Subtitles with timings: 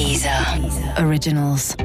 [0.00, 0.32] Deezer.
[0.96, 1.76] Originals.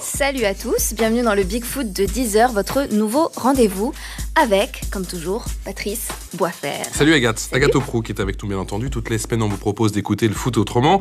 [0.00, 3.94] Salut à tous, bienvenue dans le Bigfoot de 10h, votre nouveau rendez-vous
[4.36, 6.82] avec, comme toujours, Patrice Boisfer.
[6.92, 8.90] Salut Agathe, Agathe Oprou qui est avec nous bien entendu.
[8.90, 11.00] Toutes les semaines on vous propose d'écouter le foot autrement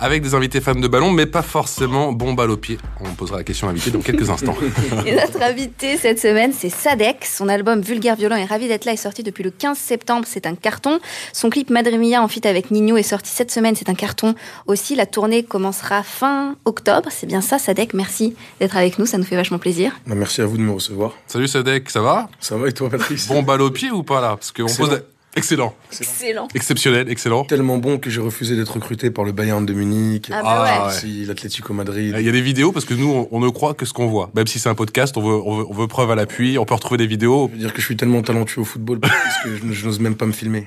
[0.00, 2.78] avec des invités fans de ballon, mais pas forcément bon balle au pied.
[3.00, 4.56] On posera la question à l'invité dans quelques instants.
[5.06, 7.24] Et notre invité cette semaine, c'est Sadek.
[7.24, 10.46] Son album Vulgaire Violent et Ravi d'être là est sorti depuis le 15 septembre, c'est
[10.46, 11.00] un carton.
[11.32, 14.34] Son clip Madre en fit avec Nino est sorti cette semaine, c'est un carton
[14.66, 14.94] aussi.
[14.94, 19.24] La tournée commencera fin octobre, c'est bien ça Sadek, merci d'être avec nous, ça nous
[19.24, 19.98] fait vachement plaisir.
[20.06, 21.14] Bah, merci à vous de me recevoir.
[21.26, 22.28] Salut Sadek, ça va?
[22.40, 23.26] Ça va et toi Patrice?
[23.26, 24.36] Bon balle au pied ou pas là?
[24.36, 24.88] Parce qu'on Excellent.
[24.88, 25.02] pose...
[25.36, 25.74] Excellent.
[26.00, 26.48] Excellent.
[26.54, 27.44] Exceptionnel, excellent.
[27.44, 30.80] Tellement bon que j'ai refusé d'être recruté par le Bayern de Munich, Ah bah Ah,
[30.80, 30.86] ouais.
[30.92, 30.98] ouais.
[30.98, 32.12] si l'Atlético Madrid.
[32.18, 34.08] Il y a des vidéos parce que nous, on- on ne croit que ce qu'on
[34.08, 34.30] voit.
[34.34, 36.58] Même si c'est un podcast, on veut, on veut, on veut preuve à l'appui.
[36.58, 37.48] On peut retrouver des vidéos.
[37.52, 40.00] Je veux dire que je suis tellement talentueux au football Patrice, que je, je n'ose
[40.00, 40.66] même pas me filmer.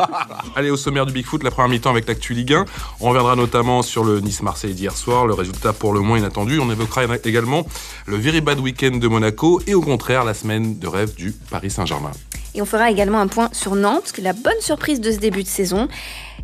[0.56, 2.64] Allez, au sommaire du Bigfoot, la première mi-temps avec l'actu Ligue 1.
[3.00, 6.58] On reviendra notamment sur le Nice-Marseille d'hier soir, le résultat pour le moins inattendu.
[6.58, 7.66] On évoquera également
[8.06, 11.70] le very bad week-end de Monaco et au contraire la semaine de rêve du Paris
[11.70, 12.12] Saint-Germain.
[12.56, 15.48] Et on fera également un point sur Nantes, la bonne surprise de ce début de
[15.48, 15.88] saison.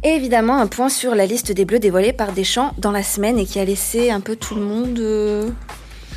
[0.05, 3.39] Et évidemment un point sur la liste des Bleus dévoilée par Deschamps dans la semaine
[3.39, 5.49] et qui a laissé un peu tout le monde euh,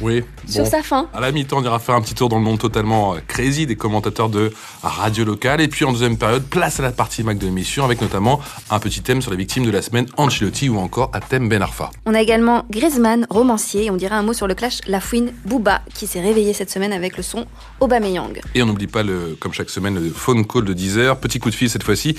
[0.02, 0.70] Oui, sur bon.
[0.70, 1.08] sa fin.
[1.14, 3.66] À la mi-temps, on ira faire un petit tour dans le monde totalement euh, crazy
[3.66, 4.52] des commentateurs de
[4.84, 5.62] radio locale.
[5.62, 8.80] Et puis en deuxième période, place à la partie Mac de l'émission avec notamment un
[8.80, 11.92] petit thème sur les victimes de la semaine, Ancelotti ou encore à thème Ben Arfa.
[12.06, 15.82] On a également Griezmann, romancier, et on dira un mot sur le clash Lafouine Booba,
[15.94, 17.46] qui s'est réveillé cette semaine avec le son
[17.80, 18.42] Aubameyang.
[18.54, 21.18] Et on n'oublie pas, le, comme chaque semaine, le phone call de 10 heures.
[21.18, 22.16] Petit coup de fil cette fois-ci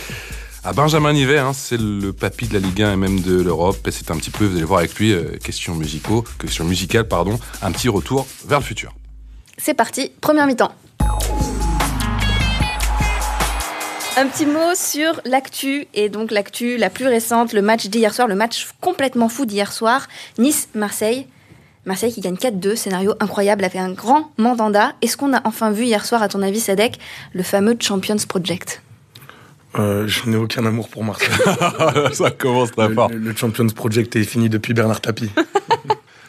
[0.67, 1.39] à Benjamin Nivet.
[1.39, 3.89] hein, c'est le papy de la Ligue 1 et même de l'Europe.
[3.91, 6.25] C'est un petit peu, vous allez voir avec lui, euh, question musicaux,
[6.65, 8.93] musicale, pardon, un petit retour vers le futur.
[9.59, 10.73] C'est parti, première mi-temps.
[14.17, 18.27] Un petit mot sur l'actu, et donc l'actu la plus récente, le match d'hier soir,
[18.27, 21.29] le match complètement fou d'hier soir, Nice-Marseille.
[21.85, 24.95] Marseille qui gagne 4-2, scénario incroyable, avec un grand mandanda.
[25.01, 26.99] Est-ce qu'on a enfin vu hier soir, à ton avis, Sadek,
[27.35, 28.83] le fameux Champions Project?
[29.79, 31.29] Euh, je n'ai aucun amour pour Marseille.
[32.13, 33.11] Ça commence très fort.
[33.11, 35.31] le- le Champions Project est fini depuis Bernard Tapie.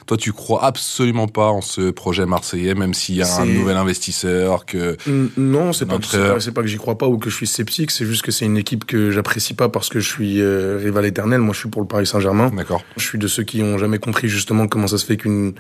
[0.05, 3.75] Toi, tu crois absolument pas en ce projet marseillais, même s'il y a un nouvel
[3.75, 4.95] investisseur, que
[5.35, 5.97] Non, c'est pas,
[6.39, 8.45] c'est pas, que j'y crois pas ou que je suis sceptique, c'est juste que c'est
[8.45, 11.41] une équipe que j'apprécie pas parce que je suis euh, rival éternel.
[11.41, 12.51] Moi, je suis pour le Paris Saint-Germain.
[12.55, 12.83] D'accord.
[12.95, 15.55] Je suis de ceux qui ont jamais compris justement comment ça se fait qu'une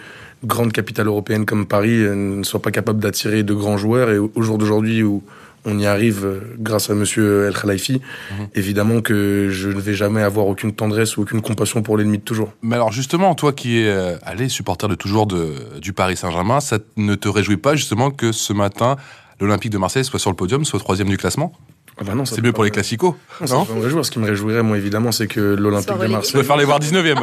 [0.45, 4.11] grande capitale européenne comme Paris euh, ne soit pas capable d'attirer de grands joueurs.
[4.11, 5.23] Et au au jour d'aujourd'hui où
[5.67, 8.01] on y arrive euh, grâce à Monsieur El Khalifi,
[8.31, 8.47] Mhm.
[8.55, 12.23] évidemment que je ne vais jamais avoir aucune tendresse ou aucune compassion pour l'ennemi de
[12.23, 12.51] toujours.
[12.61, 16.59] Mais alors justement, toi qui es euh, allé supporter de toujours de, du Paris Saint-Germain,
[16.61, 18.95] ça ne te réjouit pas justement que ce matin,
[19.39, 21.51] l'Olympique de Marseille soit sur le podium, soit troisième du classement?
[21.99, 24.05] Ah bah non, C'est mieux pour les classicos, Non, ça non peut pas me réjouir.
[24.05, 27.17] Ce qui me réjouirait, moi, évidemment, c'est que l'Olympique de Marseille, préfère les voir 19e.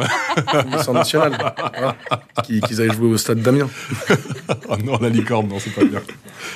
[0.83, 1.37] sans national,
[1.77, 1.95] voilà,
[2.43, 3.69] qu'ils aillent jouer au stade d'Amiens.
[4.69, 6.01] oh non, la licorne, non, c'est pas bien.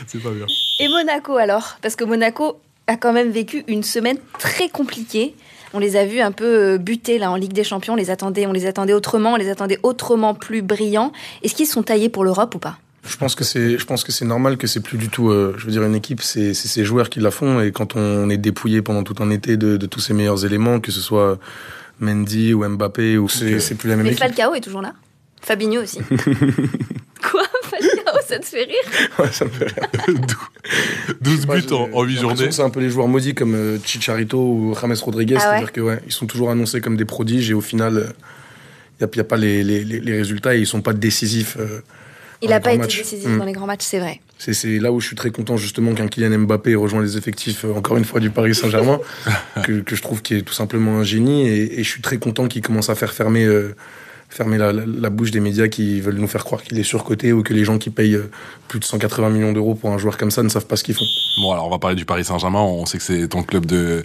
[0.07, 0.46] C'est pas bien.
[0.80, 1.78] Et Monaco alors?
[1.81, 5.36] Parce que Monaco a quand même vécu une semaine très compliquée.
[5.74, 7.94] On les a vus un peu euh, buter là en Ligue des Champions.
[7.94, 11.12] On les attendait, on les attendait autrement, on les attendait autrement plus brillants.
[11.44, 12.80] Est-ce qu'ils sont taillés pour l'Europe ou pas?
[13.09, 15.55] Je pense que c'est, je pense que c'est normal que c'est plus du tout, euh,
[15.57, 17.59] je veux dire, une équipe, c'est, c'est ces joueurs qui la font.
[17.61, 20.79] Et quand on est dépouillé pendant tout un été de, de tous ses meilleurs éléments,
[20.79, 21.39] que ce soit
[21.99, 24.23] Mendy ou Mbappé, ou c'est, c'est plus la même Mais équipe.
[24.23, 24.93] Falcao est toujours là.
[25.41, 25.99] Fabinho aussi.
[27.31, 27.43] Quoi?
[27.63, 29.09] Falcao, ça te fait rire?
[29.17, 29.89] Ouais, ça me fait rire.
[31.21, 32.45] 12 Ouais, buts en, en 8 j'ai l'impression journées.
[32.49, 35.43] que C'est un peu les joueurs maudits comme euh, Chicharito ou James Rodriguez, Ah ouais
[35.49, 38.13] c'est-à-dire que ouais, ils sont toujours annoncés comme des prodiges et au final,
[38.99, 40.93] il n'y a, y a pas les, les, les, les résultats et ils sont pas
[40.93, 41.57] décisifs.
[41.59, 41.81] euh,
[42.41, 42.97] Il n'a pas été matchs.
[43.00, 44.22] décisif dans les grands matchs, c'est vrai.
[44.38, 47.73] C'est, là où je suis très content justement qu'un Kylian Mbappé rejoint les effectifs euh,
[47.73, 49.00] encore une fois du Paris Saint-Germain,
[49.66, 52.17] que, que je trouve qui est tout simplement un génie et, et je suis très
[52.17, 53.75] content qu'il commence à faire fermer, euh,
[54.29, 57.33] fermer la, la- la bouche des médias qui veulent nous faire croire qu'il est surcoté
[57.33, 58.30] ou que les gens qui payent euh,
[58.69, 60.95] plus de 180 millions d'euros pour un joueur comme ça ne savent pas ce qu'ils
[60.95, 61.06] font.
[61.39, 62.59] Bon, alors on va parler du Paris Saint-Germain.
[62.59, 64.03] On sait que c'est ton club de,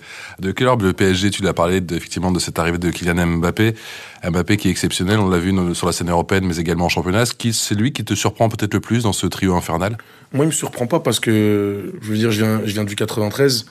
[0.52, 0.76] cœur.
[0.76, 3.74] Le PSG, tu l'as parlé de, effectivement de cette arrivée de Kylian Mbappé.
[4.22, 7.24] Mbappé qui est exceptionnel, on l'a vu sur la scène européenne, mais également en championnat.
[7.26, 9.98] C'est lui qui te surprend peut-être le plus dans ce trio infernal?
[10.32, 12.94] Moi, il me surprend pas parce que, je veux dire, je viens, je viens du
[12.94, 13.66] 93.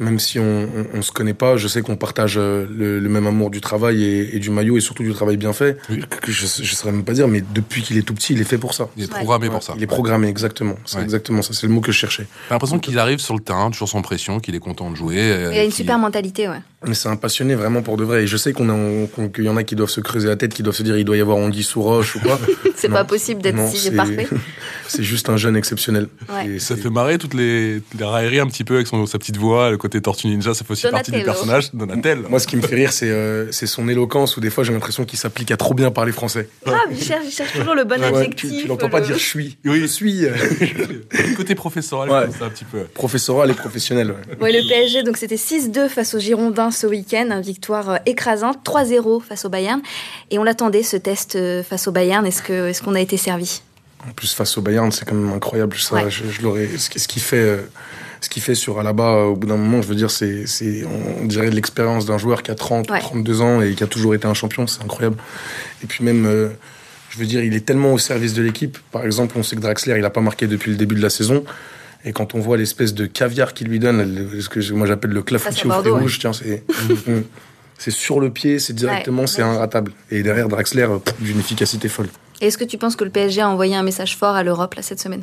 [0.00, 3.08] Même si on, on, on se connaît pas, je sais qu'on partage euh, le, le
[3.08, 5.76] même amour du travail et, et du maillot et surtout du travail bien fait.
[5.90, 6.00] Oui.
[6.10, 8.40] Que, que je, je saurais même pas dire, mais depuis qu'il est tout petit, il
[8.40, 8.88] est fait pour ça.
[8.96, 9.74] Il est programmé Ouais, pour ça.
[9.76, 10.74] Il est programmé, exactement.
[10.84, 11.04] C'est Ouais.
[11.04, 11.52] exactement ça.
[11.52, 12.26] C'est le mot que je cherchais.
[12.48, 15.16] J'ai l'impression qu'il arrive sur le terrain, toujours sans pression, qu'il est content de jouer.
[15.18, 16.60] euh, Il a une super mentalité, ouais.
[16.86, 18.22] Mais c'est un passionné vraiment pour de vrai.
[18.24, 20.62] Et je sais qu'on qu'il y en a qui doivent se creuser la tête, qui
[20.62, 22.40] doivent se dire il doit y avoir Anguille sous roche ou quoi.
[22.74, 24.26] C'est pas possible d'être si parfait.
[24.88, 26.08] c'est juste un jeune exceptionnel.
[26.32, 26.48] Ouais.
[26.54, 29.36] Et Ça fait marrer toutes les, les railleries un petit peu avec son, sa petite
[29.36, 31.32] voix, le côté Tortue Ninja, ça fait aussi partie du Donatello.
[31.32, 31.70] personnage.
[31.74, 32.20] Donatel.
[32.28, 34.72] Moi, ce qui me fait rire, c'est euh, c'est son éloquence où des fois j'ai
[34.72, 36.48] l'impression qu'il s'applique à trop bien parler français.
[36.66, 38.50] Ah, il cherche, il cherche toujours le bon Ouais, adjectif.
[38.50, 39.58] tu tu l'entends pas le- dire je suis.
[39.64, 39.80] Oui.
[39.80, 40.34] Je suis euh,
[41.36, 42.22] côté professoral, Ouais.
[42.26, 42.84] comme ça un petit peu.
[42.84, 44.10] professoral et professionnel.
[44.12, 44.36] ouais.
[44.40, 48.58] Ouais, le PSG, donc c'était 6-2 face aux Girondins ce week-end, une victoire euh, écrasante,
[48.64, 49.80] 3-0 face au Bayern.
[50.30, 52.24] Et on l'attendait ce test euh, face au Bayern.
[52.26, 53.62] Est-ce que est-ce qu'on a été servi?
[54.08, 55.76] En plus, face au Bayern, c'est quand même incroyable.
[55.76, 56.10] Ça, Ouais.
[56.10, 56.68] je, je l'aurais.
[56.78, 57.58] Ce, qui- ce qui fait, euh,
[58.20, 60.44] ce qui fait sur Alaba, au bout d'un moment, je veux dire, c'est,
[61.20, 63.00] on dirait l'expérience d'un joueur qui a 30, Ouais.
[63.00, 64.66] 32 ans et qui a toujours été un champion.
[64.66, 65.16] C'est incroyable.
[65.82, 66.48] Et puis même, euh,
[67.10, 68.78] je veux dire, il est tellement au service de l'équipe.
[68.92, 71.10] Par exemple, on sait que Draxler, il a pas marqué depuis le début de la
[71.10, 71.44] saison.
[72.04, 75.22] Et quand on voit l'espèce de caviar qu'il lui donne, ce que moi j'appelle le
[75.22, 75.90] clafoutis au ouais.
[76.00, 76.62] rouges, tiens, c'est,
[77.06, 77.20] Mm.
[77.78, 79.26] c'est sur le pied, c'est directement, Ouais.
[79.28, 79.92] c'est inratable.
[80.10, 82.08] Et derrière Draxler, euh, d'une efficacité folle.
[82.40, 84.82] Est-ce que tu penses que le PSG a envoyé un message fort à l'Europe là
[84.82, 85.22] cette semaine?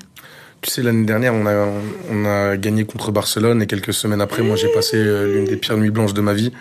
[0.62, 1.68] Tu sais, l'année dernière, on a,
[2.12, 5.58] on a gagné contre Barcelone et quelques semaines après, moi, j'ai passé euh, l'une des
[5.58, 6.52] pires nuits blanches de ma vie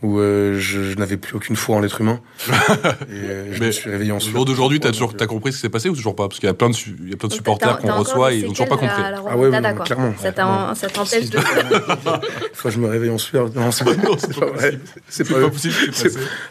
[0.00, 2.20] où euh, je, je n'avais plus aucune foi en l'être humain.
[2.48, 2.52] et
[3.12, 4.32] euh, je Mais me suis réveillé en Au sueur.
[4.32, 6.28] jour d'aujourd'hui, t'as toujours, t'as compris ce qui s'est passé ou toujours pas?
[6.28, 8.38] Parce qu'il y a plein de, il y a plein de supporters qu'on reçoit et
[8.38, 9.02] ils n'ont toujours pas compris.
[9.02, 10.14] la Ah ouais, ouais, clairement.
[10.16, 11.38] Ça t'empêche de.
[11.38, 13.50] Une fois, je me réveille en sueur.
[13.54, 13.92] Non, c'est pas,
[14.46, 14.78] vrai.
[15.08, 15.74] C'est pas, pas possible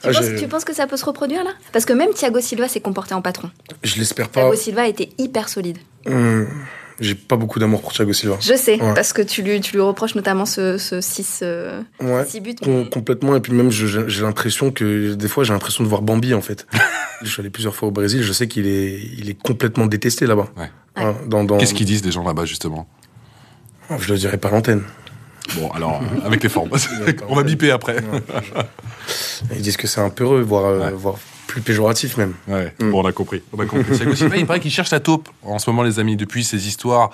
[0.03, 1.51] Ah, tu penses que ça peut se reproduire là?
[1.71, 3.50] Parce que même Thiago Silva s'est comporté en patron.
[3.83, 4.41] Je l'espère pas.
[4.41, 5.77] Thiago Silva était hyper solide.
[6.07, 6.48] Hum,
[7.00, 8.38] J'ai pas beaucoup d'amour pour Thiago Silva.
[8.42, 8.94] Je sais, Ouais.
[8.95, 11.44] parce que tu lui, tu lui reproches notamment ce, ce 6
[12.01, 12.25] Ouais.
[12.42, 12.56] buts.
[12.56, 16.01] Com- mais- complètement et puis même j'ai l'impression que des fois j'ai l'impression de voir
[16.01, 16.65] Bambi en fait
[17.21, 20.25] je suis allé plusieurs fois au Brésil je sais qu'il est il est complètement détesté
[20.25, 20.71] là-bas Ouais.
[20.95, 21.57] Hein, dans, dans...
[21.59, 22.88] Qu'est-ce qu'ils disent les gens là-bas justement?
[23.92, 24.81] Oh, je le dirai pas à l'antenne
[25.56, 26.71] Bon, alors, euh, avec les formes.
[27.30, 27.94] On va biper après.
[27.95, 30.92] Ouais, je- Ils disent que c'est un peureux, voire, euh, Ouais.
[30.94, 31.15] voire
[31.47, 32.33] plus péjoratif même.
[32.47, 32.91] Ouais, Mm.
[32.91, 33.41] bon, on a compris.
[33.53, 33.97] On a compris.
[34.38, 37.09] Il paraît qu'il cherche la taupe en ce moment, les amis, depuis ces histoires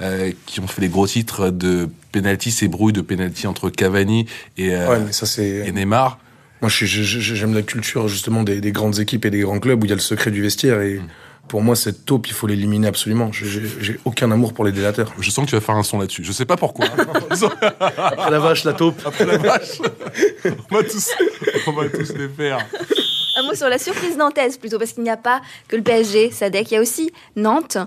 [0.00, 4.26] euh, qui ont fait les gros titres de penalty, ces brouilles de penalty entre Cavani
[4.56, 5.64] et, euh, Ouais, mais ça c'est.
[5.66, 6.18] et Neymar.
[6.60, 9.90] Moi, j'aime la culture justement des, des grandes équipes et des grands clubs où il
[9.90, 10.80] y a le secret du vestiaire.
[10.82, 11.00] Et
[11.46, 13.30] pour moi, cette taupe, il faut l'éliminer absolument.
[13.32, 15.12] J'ai aucun amour pour les délateurs.
[15.20, 16.24] Je sens que tu vas faire un son là-dessus.
[16.24, 16.86] Je sais pas pourquoi.
[16.90, 19.00] Après la vache, la taupe.
[19.06, 19.78] Après la vache,
[20.70, 21.10] on va tous,
[21.68, 22.58] on va tous les faire.
[23.38, 26.30] Un mot sur la surprise nantaise plutôt, parce qu'il n'y a pas que le PSG,
[26.30, 27.78] Sadek, il y a aussi Nantes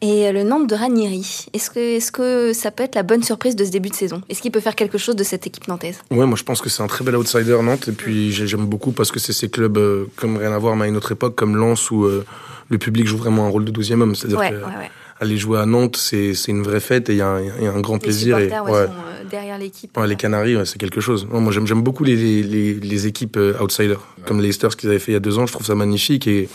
[0.00, 1.46] et le Nantes de Ranieri.
[1.52, 4.22] Est-ce que, est que ça peut être la bonne surprise de ce début de saison?
[4.28, 5.98] Est-ce qu'il peut faire quelque chose de cette équipe nantaise?
[6.10, 7.88] Ouais, moi je pense que c'est un très bel outsider Nantes.
[7.88, 10.76] Et puis j'ai- j'aime beaucoup parce que c'est ces clubs euh, comme rien à voir,
[10.76, 12.24] mais à une autre époque, comme Lens où euh,
[12.68, 14.14] le public joue vraiment un rôle de 12 homme.
[14.14, 14.90] C'est-à-dire Ouais, que ouais, ouais.
[15.20, 17.64] Aller jouer à Nantes, c'est c'est une vraie fête et il y, a un- il
[17.64, 18.38] y a un grand Les plaisir.
[18.38, 18.86] Et, supporters ouais, ouais.
[18.86, 19.96] sont euh, derrière l'équipe.
[19.96, 21.26] Ouais, les Canaries, ouais, c'est quelque chose.
[21.32, 24.68] Non, moi, j'aime, j'aime beaucoup les, les, les, les équipes euh, outsiders, comme les Leicester,
[24.70, 25.46] ce qu'ils avaient fait il y a deux ans.
[25.46, 26.48] Je trouve ça magnifique et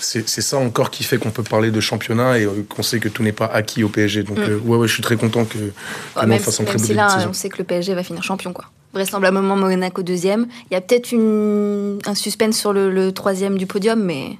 [0.00, 2.98] c'est, c'est ça encore qui fait qu'on peut parler de championnat et euh, qu'on sait
[3.00, 4.22] que tout n'est pas acquis au PSG.
[4.22, 4.42] Donc, Mm.
[4.42, 5.70] euh, ouais, ouais, je suis très content que, que Ouais,
[6.16, 7.94] Nantes même fasse si, un même très beau si là, on sait que le PSG
[7.94, 8.64] va finir champion, quoi.
[8.92, 10.48] Vraisemblablement Monaco deuxième.
[10.70, 11.98] Il y a peut-être une...
[12.06, 14.30] un suspense sur le, le troisième du podium, mais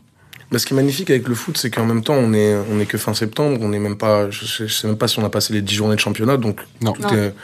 [0.52, 2.80] Mais ce qui est magnifique avec le foot, c'est qu'en même temps, on est, on
[2.80, 3.58] est que fin septembre.
[3.62, 5.62] On est même pas, je, sais- je sais même pas si on a passé les
[5.62, 6.36] 10 journées de championnat.
[6.38, 6.92] Donc, Non.
[6.92, 7.10] tout Non.
[7.14, 7.34] est,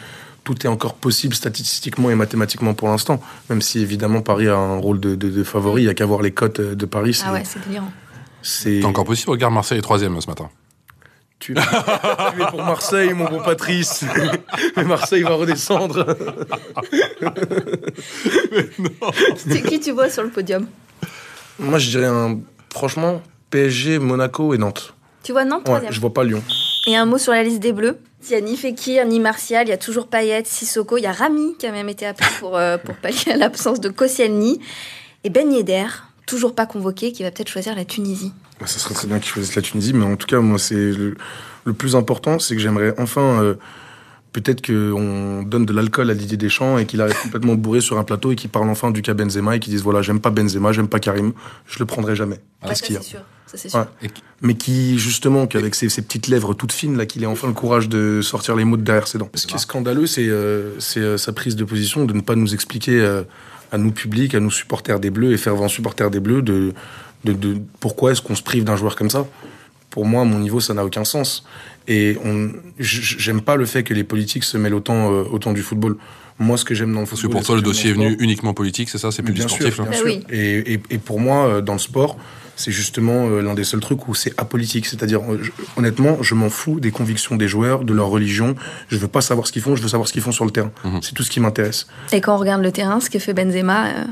[0.42, 3.20] tout est encore possible statistiquement et mathématiquement pour l'instant.
[3.48, 5.82] Même si évidemment Paris a un rôle de, de, de favori.
[5.82, 7.14] Il y a qu'à voir les cotes de Paris.
[7.14, 7.90] C'est, ah ouais, c'est délirant.
[8.42, 9.30] c'est, encore possible.
[9.30, 10.48] Regarde, Marseille est troisième ce matin.
[11.38, 11.54] Tu,
[12.34, 14.04] tu es pour Marseille, mon bon Patrice.
[14.76, 16.06] Mais Marseille va redescendre.
[19.36, 20.66] C'est qui tu vois sur le podium?
[21.58, 22.38] Moi, je dirais un,
[22.76, 24.94] franchement, PSG, Monaco et Nantes.
[25.22, 26.42] Tu vois Nantes Ouais, je vois pas Lyon.
[26.86, 27.98] Et un mot sur la liste des Bleus.
[28.28, 31.06] Il y a ni Fekir, ni Martial, il y a toujours Payet, Sissoko, il y
[31.06, 34.60] a Rami qui a même été appelé pour, euh, pour pallier à l'absence de Koscielny.
[35.24, 35.86] Et Ben Yedder,
[36.26, 38.32] toujours pas convoqué, qui va peut-être choisir la Tunisie.
[38.60, 40.74] Bah, ça serait très bien qu'ils choisissent la Tunisie, mais en tout cas, moi, c'est
[40.74, 41.16] le,
[41.64, 43.42] le plus important, c'est que j'aimerais enfin.
[43.42, 43.54] euh,
[44.36, 48.04] Peut-être qu'on donne de l'alcool à Didier Deschamps et qu'il arrive complètement bourré sur un
[48.04, 50.72] plateau et qu'il parle enfin du cas Benzema et qu'il dise voilà, j'aime pas Benzema,
[50.72, 51.32] j'aime pas Karim,
[51.66, 52.34] je le prendrai jamais.
[52.34, 53.20] Ouais, Qu'est-ce ça, qu'il y a c'est sûr.
[53.46, 53.78] Ça, c'est sûr.
[54.02, 54.10] Ouais.
[54.42, 57.54] Mais qui, justement, qu'avec ses, ses petites lèvres toutes fines, là, qu'il ait enfin le
[57.54, 59.30] courage de sortir les mots de derrière ses dents.
[59.32, 62.52] Ce qui est scandaleux, c'est euh, euh, sa prise de position de ne pas nous
[62.52, 63.22] expliquer euh,
[63.72, 66.74] à nous publics, à nous supporters des Bleus et fervents supporters des Bleus de,
[67.24, 69.26] de, de pourquoi est-ce qu'on se prive d'un joueur comme ça.
[69.96, 71.42] Pour moi, à mon niveau, ça n'a aucun sens.
[71.88, 72.18] Et
[72.78, 75.96] j'aime pas le fait que les politiques se mêlent autant, euh, autant du football.
[76.38, 77.38] Moi, ce que j'aime dans le Parce que football.
[77.38, 79.10] pour toi, le dossier est venu sport- uniquement politique, c'est ça?
[79.10, 80.18] C'est plus du bien sportif sûr, là bien Bah sûr.
[80.18, 80.36] oui.
[80.36, 82.18] Et, et, et pour moi, euh, dans le sport,
[82.56, 84.84] c'est justement euh, l'un des seuls trucs où c'est apolitique.
[84.84, 85.22] C'est-à-dire,
[85.78, 88.54] honnêtement, je m'en fous des convictions des joueurs, de leur religion.
[88.88, 90.50] Je veux pas savoir ce qu'ils font, je veux savoir ce qu'ils font sur le
[90.50, 90.72] terrain.
[90.84, 91.00] Mhm.
[91.00, 91.86] C'est tout ce qui m'intéresse.
[92.12, 94.04] Et quand on regarde le terrain, ce que fait Benzema, euh,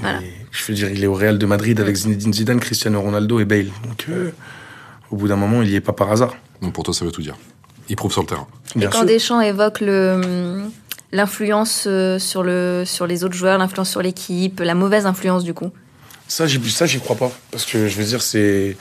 [0.00, 0.18] Voilà.
[0.52, 3.44] Je veux dire, il est au Real de Madrid avec Zinedine Zidane, Cristiano Ronaldo et
[3.44, 3.68] Bale.
[3.86, 4.30] Donc, euh,
[5.10, 6.34] au bout d'un moment, il y est pas par hasard.
[6.62, 7.36] Donc pour toi, ça veut tout dire.
[7.88, 8.46] Il prouve sur le terrain.
[8.76, 9.06] et Bien quand sûr.
[9.06, 10.62] Deschamps évoque le,
[11.12, 15.54] l'influence euh, sur, le, sur les autres joueurs, l'influence sur l'équipe, la mauvaise influence du
[15.54, 15.70] coup.
[16.28, 17.32] Ça, j'y, ça, j'y crois pas.
[17.50, 18.76] Parce que je veux dire, c'est.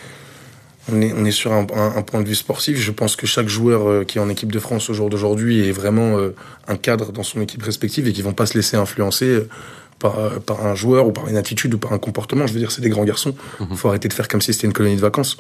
[0.91, 2.77] On est, on est sur un, un- un point de vue sportif.
[2.79, 5.67] Je pense que chaque joueur euh, qui est en équipe de France au jour d'aujourd'hui
[5.67, 6.35] est vraiment euh,
[6.67, 9.43] un cadre dans son équipe respective et qui vont pas se laisser influencer
[9.99, 10.15] par,
[10.47, 12.47] par un joueur ou par une attitude ou par un comportement.
[12.47, 13.35] Je veux dire, c'est des grands garçons.
[13.75, 15.37] Faut arrêter de faire comme si c'était une colonie de vacances.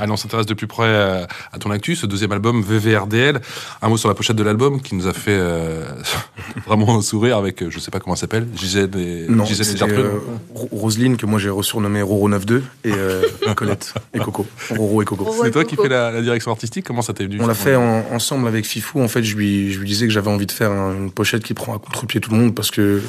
[0.00, 3.40] Allez, on s'intéresse de plus près euh, à ton actu, ce deuxième album VVRDL.
[3.82, 5.84] Un mot sur la pochette de l'album qui nous a fait euh,
[6.66, 9.68] vraiment sourire avec, euh, je sais pas comment elle s'appelle, Gisèle et, Non, Gisèle et
[9.70, 9.98] c'était Gertrude.
[10.06, 10.18] euh,
[10.54, 13.22] Ro- Roselyne, que moi j'ai resurnommé Roro 92, et euh,
[13.56, 14.46] Colette et Coco.
[14.70, 15.24] Roro et Coco.
[15.24, 15.44] Roro.
[15.44, 17.76] C'est toi qui fais la, la direction artistique Comment ça t'est venu On l'a fait
[17.76, 19.00] en- ensemble avec Fifou.
[19.00, 21.42] En fait, je lui, je lui disais que j'avais envie de faire un- une pochette
[21.42, 23.02] qui prend à contre-pied tout le monde parce que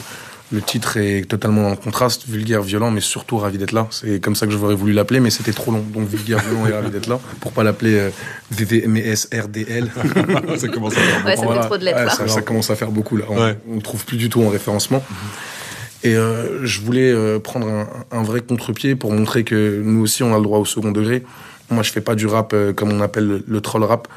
[0.51, 3.88] le titre est totalement dans le contraste, vulgaire, violent, mais surtout ravi d'être là.
[3.91, 5.84] C'est comme ça que j'aurais voulu l'appeler, mais c'était trop long.
[5.94, 7.20] Donc vulgaire, violent et ravi d'être là.
[7.39, 8.10] Pour pas l'appeler euh,
[8.51, 9.91] VVMSRDL.
[10.58, 11.62] ça commence à faire Ouais, ça Voilà.
[11.62, 13.25] fait trop de lettres Ouais, ça, ça commence à faire beaucoup là.
[13.29, 13.58] On, Ouais.
[13.72, 15.03] on trouve plus du tout en référencement.
[16.03, 20.24] Et euh, je voulais euh, prendre un, un vrai contre-pied pour montrer que nous aussi
[20.24, 21.24] on a le droit au second degré.
[21.72, 24.08] Moi, je fais pas du rap euh, comme on appelle le, le troll rap.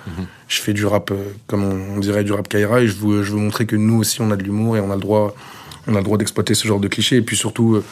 [0.49, 1.17] Je fais du rap euh,
[1.49, 3.99] comme on, on dirait du rap Kaira et je veux, je veux montrer que nous
[3.99, 5.35] aussi on a de l'humour et on a le droit,
[5.87, 7.17] on a le droit d'exploiter ce genre de clichés.
[7.17, 7.85] Et puis surtout, euh,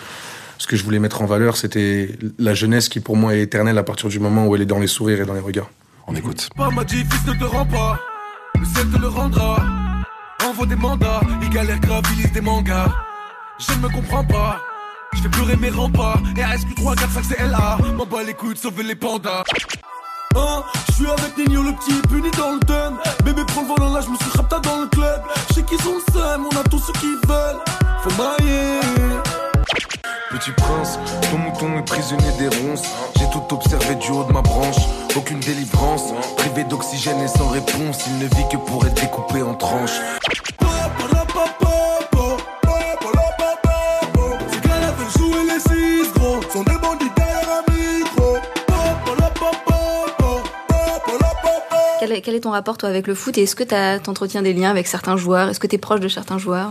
[0.59, 3.79] ce que je voulais mettre en valeur, c'était la jeunesse qui pour moi est éternelle
[3.79, 5.71] à partir du moment où elle est dans les sourires et dans les regards.
[6.07, 6.49] On écoute.
[6.57, 7.99] Pas m'a fils ne te rend pas
[8.59, 9.65] Le ciel te le rendra.
[10.45, 12.93] Envoie des mandats Il galère grave, il lise des mangas.
[13.59, 14.61] Je ne me comprends pas
[15.15, 16.21] Je fais pleurer mes remparts.
[16.37, 19.45] Et RSQ3, 4, 5, c'est LA M'en bats les couilles de sauver les pandas.
[20.37, 22.99] Hein, je suis avec Nino le petit puni dans le dun.
[23.25, 25.23] Bébé prend le volant là je me suis rapta dans le club.
[25.49, 27.70] Je sais qu'ils ont le seum, on a tout ce qu'ils veulent
[28.03, 28.81] Faut mailler
[30.31, 30.99] Petit prince,
[31.31, 32.85] ton mouton est prisonnier des ronces.
[33.19, 34.77] J'ai tout observé du haut de ma branche.
[35.15, 38.07] Aucune délivrance, privé d'oxygène et sans réponse.
[38.07, 40.01] Il ne vit que pour être découpé en tranches.
[44.51, 48.39] Ces gars-là veulent jouer les six gros Sont des bandits derrière un micro
[51.99, 54.41] Quel est, quel est ton rapport toi avec le foot et est-ce que tu entretiens
[54.41, 55.51] des liens avec certains joueurs?
[55.51, 56.71] Est-ce que tu es proche de certains joueurs?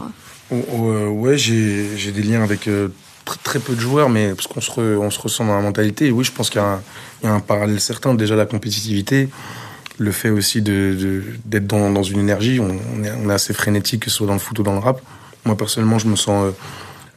[0.51, 2.89] Ouais, j'ai j'ai des liens avec euh,
[3.25, 5.61] tr- très peu de joueurs, mais parce qu'on se, re- on se ressent dans la
[5.61, 6.07] mentalité.
[6.07, 6.81] Et oui, je pense qu'il y, a un-
[7.21, 8.13] il y a un parallèle certain.
[8.13, 9.29] Déjà, la compétitivité,
[9.97, 12.59] le fait aussi de- de- d'être dans, dans une énergie.
[12.59, 14.73] On, on est, on est assez frénétique, que ce soit dans le foot ou dans
[14.73, 15.01] le rap.
[15.45, 16.51] Moi, personnellement, je me sens euh,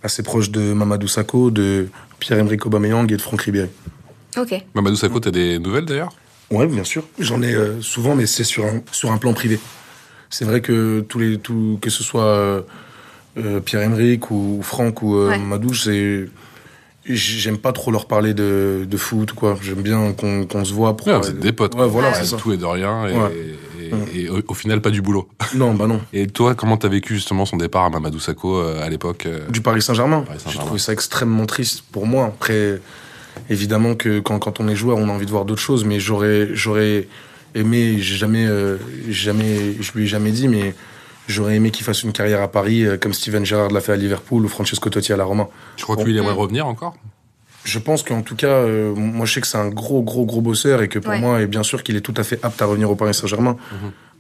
[0.03, 3.69] assez proche de Mamadou Sakho, de Pierre-Emerick Aubameyang et de Franck Ribéry.
[4.37, 4.55] Ok.
[4.75, 6.12] Mamadou Sakho, t'as des nouvelles d'ailleurs?
[6.51, 7.05] Ouais, bien sûr.
[7.19, 9.59] J'en ai euh, souvent, mais c'est sur un, sur un plan privé.
[10.29, 12.62] C'est vrai que tous les, tout, que ce soit euh,
[13.39, 15.39] euh, Pierre-Emerick ou Franck ou euh, Ouais.
[15.39, 16.27] Madou, c'est.
[17.05, 19.59] J'aime pas trop leur parler de, de foot ou quoi.
[19.61, 21.09] J'aime bien qu'on se voit pour.
[21.09, 21.75] Ouais, vous êtes de- des potes.
[21.75, 23.31] Ouais, voilà, c'est tout et de rien, et, Ouais.
[24.15, 25.29] et- et au, au final, pas du boulot.
[25.57, 26.01] Non, bah non.
[26.12, 29.41] Et toi, comment t'as vécu justement son départ à Mamadou Sakho euh, à l'époque euh,
[29.51, 30.25] Du Paris Saint-Germain.
[30.49, 32.27] J'ai trouvé ça extrêmement triste pour moi.
[32.27, 32.81] Après,
[33.51, 35.99] évidemment que quand, quand on est joueur, on a envie de voir d'autres choses, mais
[35.99, 37.09] j'aurais, j'aurais
[37.57, 38.77] aimé, j'ai jamais, euh,
[39.11, 40.75] jamais, je lui ai jamais dit, mais
[41.29, 43.97] j'aurais aimé qu'il fasse une carrière à Paris euh, comme Steven Gerrard l'a fait à
[43.97, 45.49] Liverpool ou Francesco Totti à la Roma.
[45.76, 46.95] Tu crois que lui, il aimerait revenir encore?
[47.64, 50.41] Je pense qu'en tout cas, euh, moi je sais que c'est un gros, gros, gros
[50.41, 51.21] bosseur et que pour Ouais.
[51.21, 53.57] moi, et bien sûr qu'il est tout à fait apte à revenir au Paris Saint-Germain.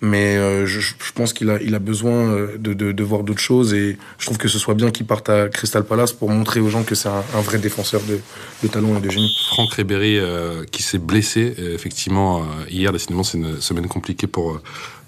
[0.04, 2.26] Mais euh, je, je pense qu'il a, il a besoin
[2.58, 5.28] de, de, de voir d'autres choses et je trouve que ce soit bien qu'il parte
[5.28, 8.18] à Crystal Palace pour montrer aux gens que c'est un, un vrai défenseur de,
[8.64, 9.32] de talent et de génie.
[9.48, 12.92] Franck Ribéry euh, qui s'est blessé effectivement hier.
[12.92, 14.62] Décidément, c'est une semaine compliquée pour, euh,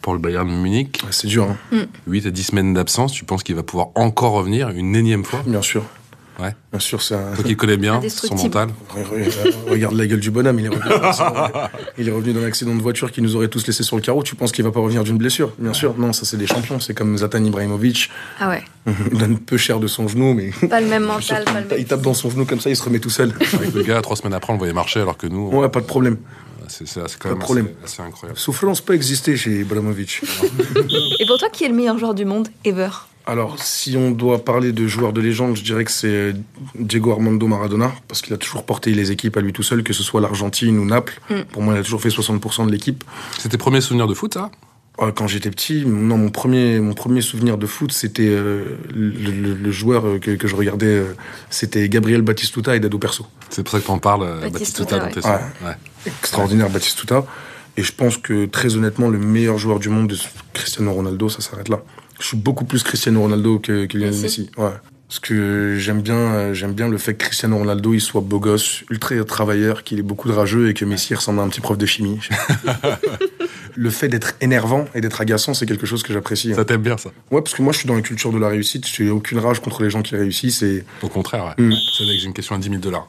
[0.04, 1.00] pour le Bayern de Munich.
[1.02, 1.86] Ouais, C'est dur, hein.
[2.06, 3.10] 8 à 10 semaines d'absence.
[3.12, 5.42] Tu penses qu'il va pouvoir encore revenir une énième fois?
[5.46, 5.82] Bien sûr.
[6.38, 6.50] Ouais.
[6.72, 7.32] Bien sûr, c'est un.
[7.34, 8.68] Toi qui connais bien son mental.
[8.94, 11.48] Re- re- Regarde la gueule du bonhomme, il est revenu, accident-
[11.98, 14.22] il est revenu d'un accident de voiture qui nous aurait tous laissé sur le carreau.
[14.24, 15.52] Tu penses qu'il va pas revenir d'une blessure?
[15.58, 16.80] Bien sûr, non, ça c'est des champions.
[16.80, 18.10] C'est comme Zlatan Ibrahimovic.
[18.40, 18.62] Ah ouais.
[19.12, 21.78] Il donne peu cher de son genou, mais Pas le même mental, pas le même.
[21.78, 23.32] il tape dans son genou comme ça, il se remet tout seul.
[23.54, 25.80] Avec le gars, trois semaines après, on le voyait marcher alors que nous, Ouais, pas
[25.80, 26.18] de problème.
[26.68, 26.86] C'est
[27.18, 27.68] quand Pas de même problème.
[27.84, 28.38] assez, assez incroyable.
[28.38, 30.20] Soufflance peut exister chez Ibrahimovic.
[31.20, 32.88] Et pour toi, qui est le meilleur joueur du monde ever?
[33.26, 36.34] Alors, si on doit parler de joueurs de légende, je dirais que c'est
[36.74, 39.94] Diego Armando Maradona, parce qu'il a toujours porté les équipes à lui tout seul, que
[39.94, 41.20] ce soit l'Argentine ou Naples.
[41.30, 41.34] Mm.
[41.50, 43.02] Pour moi, il a toujours fait 60% de l'équipe.
[43.38, 44.50] C'est tes premiers souvenirs de foot, ça?
[44.50, 49.10] Euh, Quand j'étais petit, non, mon premier, mon premier souvenir de foot, c'était euh, le,
[49.10, 51.14] le- le joueur euh, que, que je regardais, euh,
[51.50, 53.26] c'était Gabriel Batistuta et Dado Perso.
[53.50, 55.12] C'est pour ça que t'en parles, euh, Batistuta, Batistuta, dans ouais.
[55.12, 55.28] tes sons.
[55.64, 55.68] Ouais.
[55.70, 55.74] Ouais.
[56.06, 57.26] Extraordinaire Batistuta.
[57.76, 60.14] Et je pense que très honnêtement, le meilleur joueur du monde,
[60.52, 61.82] Cristiano Ronaldo, ça s'arrête là.
[62.20, 64.22] Je suis beaucoup plus Cristiano Ronaldo que, que Lionel Messi.
[64.42, 64.50] Messi.
[64.56, 64.70] Ouais.
[65.08, 68.84] Parce que j'aime bien, j'aime bien le fait que Cristiano Ronaldo il soit beau gosse,
[68.90, 71.76] ultra travailleur, qu'il ait beaucoup de rageux et que Messi ressemble à un petit prof
[71.76, 72.20] de chimie.
[73.76, 76.52] le fait d'être énervant et d'être agaçant, c'est quelque chose que j'apprécie.
[76.52, 76.56] hein.
[76.56, 78.48] Ça t'aime bien, ça Ouais, parce que moi je suis dans la culture de la
[78.48, 78.86] réussite.
[78.86, 80.62] Je n'ai aucune rage contre les gens qui réussissent.
[80.62, 81.64] Et Au contraire, ouais.
[81.64, 81.72] Mm.
[81.96, 83.08] C'est vrai que j'ai une question à 10 000 dollars.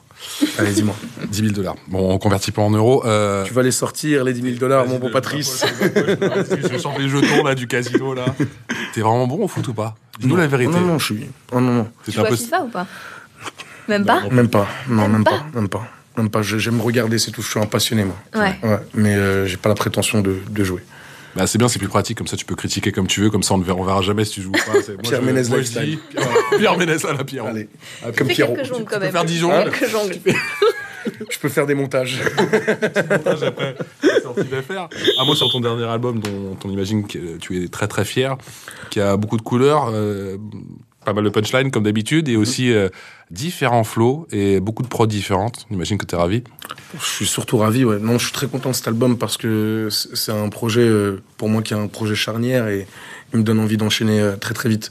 [0.58, 0.94] allez, dis-moi.
[1.30, 1.76] 10 000 dollars.
[1.88, 3.04] Bon, on convertit pas en euros.
[3.06, 3.44] Euh...
[3.44, 5.64] Tu vas les sortir les 10 000 dollars, mon bon Patrice.
[6.72, 8.24] Je sens les jetons là du casino là.
[8.94, 9.94] T'es vraiment bon au foot ou pas?
[10.18, 10.72] Dis-nous la vérité.
[10.72, 11.26] Non, non, je suis.
[11.52, 11.84] Oh, non, non.
[12.04, 12.36] Tu C'est joues à peu.
[12.36, 12.86] FIFA ou pas?
[13.88, 14.22] Même pas?
[14.30, 14.66] Même pas.
[14.88, 15.46] Non, Même même, pas pas.
[15.54, 15.86] Même pas.
[16.16, 16.42] Même pas.
[16.42, 17.42] Je- J'aime regarder, c'est tout.
[17.42, 18.16] Je suis un passionné, moi.
[18.34, 18.56] Ouais.
[18.62, 18.78] Ouais.
[18.94, 20.80] Mais euh, j'ai pas la prétention de, de jouer.
[21.34, 23.42] Bah, c'est bien, c'est plus pratique, comme ça tu peux critiquer comme tu veux, comme
[23.42, 24.72] ça on ne verra, on verra jamais si tu joues ou pas.
[24.72, 25.98] Moi, Pierre Ménez moi, lifestyle.
[26.56, 27.44] Pierre Ménez à la Pierre.
[27.44, 27.68] Allez.
[28.02, 29.12] Ah, Comme quelques jongles quand peux même.
[29.12, 30.16] faire dix jongles Quelques jongles.
[31.30, 32.20] Je peux faire des montages.
[33.10, 33.76] montage après.
[35.18, 38.36] Un mot sur ton dernier album dont on imagine que tu es très très fier,
[38.90, 40.36] qui a beaucoup de couleurs, euh,
[41.06, 42.88] pas mal de punchlines comme d'habitude, et aussi euh,
[43.30, 45.64] différents flows et beaucoup de prods différentes.
[45.70, 46.42] On imagine que tu es ravi.
[47.00, 47.98] Je suis surtout ravi, ouais.
[47.98, 51.48] Non, je suis très content de cet album parce que c'est un projet, euh, pour
[51.48, 52.86] moi, qui est un projet charnière et
[53.32, 54.90] il me donne envie d'enchaîner euh, très très vite.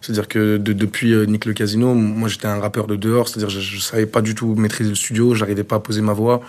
[0.00, 3.60] C'est-à-dire que de- depuis Nick le Casino, moi j'étais un rappeur de dehors, c'est-à-dire je,
[3.60, 6.42] je savais pas du tout maîtriser le studio, j'arrivais pas à poser ma voix,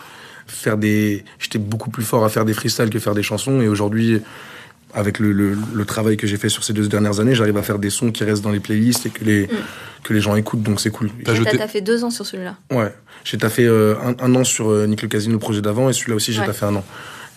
[0.45, 3.69] faire des, j'étais beaucoup plus fort à faire des freestyles que faire des chansons et
[3.69, 4.22] aujourd'hui,
[4.95, 7.63] avec le, le, le travail que j'ai fait sur ces deux dernières années, j'arrive à
[7.63, 9.47] faire des sons qui restent dans les playlists et que les,
[10.03, 11.09] que les gens écoutent, donc c'est cool.
[11.23, 12.55] T'as jeté- fait deux ans sur celui-là.
[12.71, 15.89] Ouais, j'ai taffé euh, un, un an sur euh, Nick le Casino, le projet d'avant,
[15.89, 16.45] et celui-là aussi j'ai Ouais.
[16.47, 16.83] taffé un an.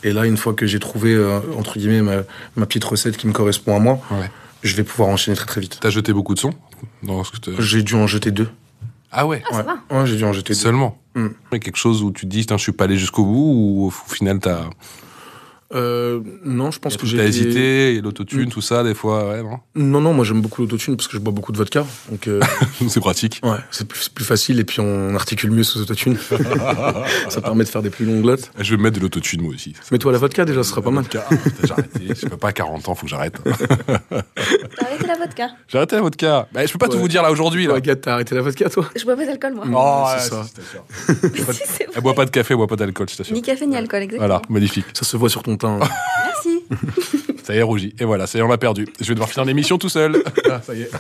[0.05, 2.23] Et là, une fois que j'ai trouvé, euh, entre guillemets, ma,
[2.57, 4.31] ma petite recette qui me correspond à moi, Ouais.
[4.63, 5.79] je vais pouvoir enchaîner très très vite.
[5.81, 6.55] T'as jeté beaucoup de sons
[7.59, 8.49] J'ai dû en jeter deux.
[9.11, 10.01] Ah ouais Ah, ça ouais, va.
[10.01, 10.59] ouais j'ai dû en jeter deux.
[10.61, 11.29] Seulement Mm.
[11.59, 14.39] Quelque chose où tu te dis, je suis pas allé jusqu'au bout, ou au final
[14.39, 14.61] t'as
[15.75, 18.49] Euh, non, je pense que t'as j'ai hésité, et l'autotune, Mm.
[18.49, 21.19] tout ça, des fois, ouais, non Non, non, moi j'aime beaucoup l'autotune parce que je
[21.23, 21.85] bois beaucoup de vodka.
[22.11, 22.41] Donc, euh,
[22.89, 23.41] C'est pratique.
[23.43, 26.17] ouais, c'est plus, facile et puis on articule mieux sous autotune.
[27.29, 28.51] ça permet de faire des plus longues glottes.
[28.59, 29.75] Je vais me mettre de l'autotune, moi aussi.
[29.93, 31.05] Mets-toi la vodka déjà, ce sera pas mal.
[31.05, 31.27] Vodka.
[31.65, 32.01] J'ai arrêté.
[32.23, 33.39] Je peux pas à 40 ans, faut que j'arrête.
[34.09, 35.49] T'as arrêté la vodka?
[35.69, 36.49] J'ai arrêté la vodka.
[36.53, 37.67] Bah, je peux pas tout vous dire là aujourd'hui.
[37.67, 37.75] Là.
[37.75, 38.89] Agathe, t'as arrêté la vodka, toi?
[38.97, 39.65] Je bois pas d'alcool, moi.
[39.71, 41.53] Oh, c'est ouais, ça.
[41.53, 41.85] si, je.
[41.95, 43.35] Elle boit pas de café, elle boit pas d'alcool, je t'assure.
[43.35, 44.27] Ni café ni alcool, exactement.
[44.27, 44.87] Voilà, magnifique.
[44.95, 46.65] Ça se voit sur ton Merci.
[47.45, 47.95] Ça y est, rougi.
[47.99, 48.87] Et voilà, ça y est, on l'a perdu.
[49.01, 50.23] Je vais devoir finir l'émission tout seul.
[50.51, 50.91] Ah, ça y est.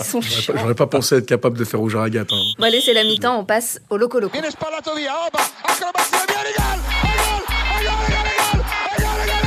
[0.00, 0.54] Ils sont chiants.
[0.58, 2.32] J'aurais pas pensé être capable de faire rougir Agathe.
[2.32, 2.42] hein.
[2.58, 4.32] Bon, allez, c'est la mi-temps, on passe au loco loco.
[4.32, 8.26] Viene spallato via, opa, acrobazie, via Regal, Regal, Regal,
[8.98, 9.42] Regal, Regal,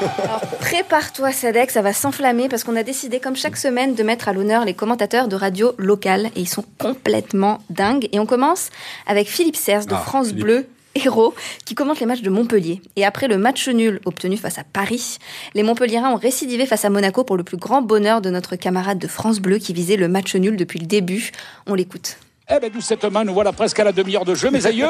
[0.00, 4.02] Regal, Alors, prépare-toi, Sadek, ça va s'enflammer parce qu'on a décidé, comme chaque semaine, de
[4.02, 8.08] mettre à l'honneur les commentateurs de radio locales et ils sont complètement dingues.
[8.12, 8.70] Et on commence
[9.06, 10.42] avec Philippe Serres de Ah, France Philippe.
[10.44, 10.66] Bleu.
[10.96, 12.80] Héros qui commente les matchs de Montpellier.
[12.96, 15.18] Et après le match nul obtenu face à Paris,
[15.54, 18.98] les Montpelliérains ont récidivé face à Monaco pour le plus grand bonheur de notre camarade
[18.98, 21.32] de France Bleu qui visait le match nul depuis le début.
[21.66, 22.18] On l'écoute.
[22.48, 24.86] Eh bien, doucettement, nous voilà presque à la demi-heure de jeu, mes aïeux.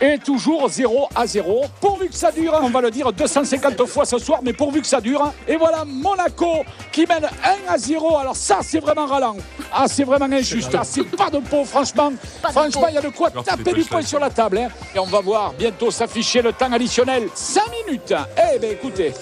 [0.00, 1.64] Et toujours 0 à 0.
[1.80, 4.86] Pourvu que ça dure, on va le dire 250 fois ce soir, mais pourvu que
[4.86, 5.32] ça dure.
[5.48, 7.24] Et voilà Monaco qui mène
[7.68, 8.16] 1 à 0.
[8.16, 9.36] Alors ça, c'est vraiment ralent.
[9.72, 10.70] Ah, c'est vraiment injuste.
[10.78, 12.12] Ah, c'est pas de peau, franchement.
[12.40, 14.58] Pas franchement, il y a de quoi Alors, taper du poing sur la table.
[14.58, 14.68] hein.
[14.94, 17.28] Et on va voir bientôt s'afficher le temps additionnel.
[17.34, 18.14] 5 minutes.
[18.54, 19.12] Eh bien, écoutez,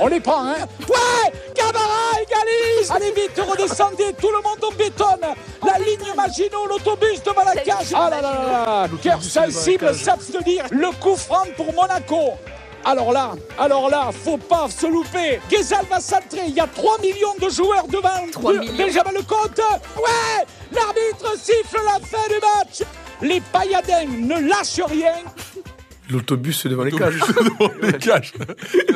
[0.00, 0.56] on les prend, hein.
[0.88, 5.34] Ouais Camara égalise Allez vite, redescendez, tout le monde en bétonne
[5.64, 10.64] La ligne Maginot, l'autobus devant la cage Ah là là là là Cœur sensible s'abstenir
[10.70, 12.32] Le coup franc pour Monaco
[12.88, 15.40] alors là, alors là, faut pas se louper.
[15.50, 16.42] Guézal va centrer.
[16.46, 18.10] Il y a 3 millions de joueurs devant.
[18.30, 18.74] 3 De- millions.
[18.76, 19.58] Benjamin Lecomte.
[19.96, 22.88] Ouais L'arbitre siffle la fin du match.
[23.22, 25.14] Les pailladins ne lâchent rien.
[26.10, 27.18] L'autobus c'est devant les cages.
[27.18, 28.32] Devant les cages.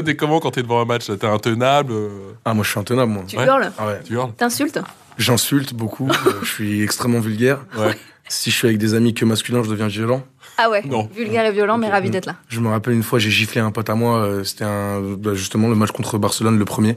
[0.04, 2.08] T'es comment quand t'es devant un match T'es intenable euh,
[2.44, 3.24] Ah, moi je suis intenable, moi.
[3.26, 3.44] Tu Ouais.
[3.46, 4.00] hurles Ah ouais.
[4.04, 4.78] Tu hurles T'insultes
[5.20, 7.58] J'insulte beaucoup, euh, je suis extrêmement vulgaire.
[7.76, 7.96] Ouais.
[8.28, 10.24] Si je suis avec des amis que masculins, je deviens violent.
[10.56, 11.08] Ah ouais, Non.
[11.14, 12.36] vulgaire et violent, mais ravi d'être là.
[12.48, 15.34] Je me rappelle une fois, j'ai giflé un pote à moi, euh, c'était un, bah,
[15.34, 16.96] justement le match contre Barcelone, le premier.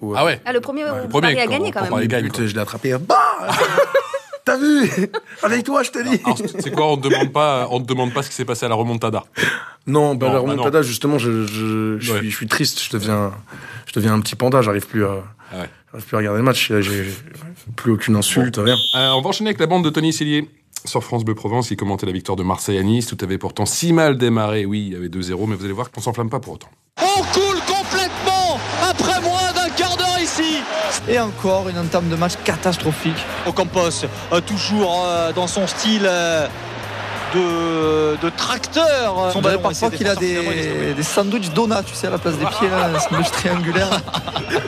[0.00, 2.06] Où, euh, Ah ouais Ah, le premier, où le premier, a gagné quand quand même.
[2.08, 2.94] Gagne, je l'ai attrapé.
[3.00, 3.16] Bah
[4.44, 4.90] T'as vu
[5.42, 6.20] Avec toi, je te dis.
[6.60, 8.68] C'est quoi On te demande pas, on te demande pas ce qui s'est passé à
[8.68, 9.24] la remontada?
[9.86, 10.52] Non, bah, Non, la bah non.
[10.52, 12.18] remontada, justement, je, je, je Ouais.
[12.18, 13.32] suis, je suis triste, je deviens,
[13.86, 15.22] je deviens un petit panda, j'arrive plus à.
[15.54, 15.68] Ouais.
[15.92, 16.72] J'arrive plus à regarder le match.
[16.80, 17.04] J'ai
[17.76, 18.76] plus aucune insulte, rien.
[18.96, 20.48] Euh, on va enchaîner avec la bande de Tony Cellier.
[20.84, 23.06] Sur France Bleu Provence, il commentait la victoire de Marseille à Nice.
[23.06, 24.66] Tout avait pourtant si mal démarré.
[24.66, 26.68] Oui, il y avait 2-0, mais vous allez voir qu'on s'enflamme pas pour autant.
[27.00, 30.58] On coule complètement après moins d'un quart d'heure ici.
[31.08, 33.16] Et encore une entame de match catastrophique.
[33.46, 36.46] Ocampos, euh, toujours euh, dans son style euh,
[37.34, 39.14] de, de tracteur.
[39.16, 42.36] On Son ballon, parfois qu'il a des, des sandwichs donuts, tu sais, à la place
[42.36, 43.90] des pieds, là, un sandwich triangulaire.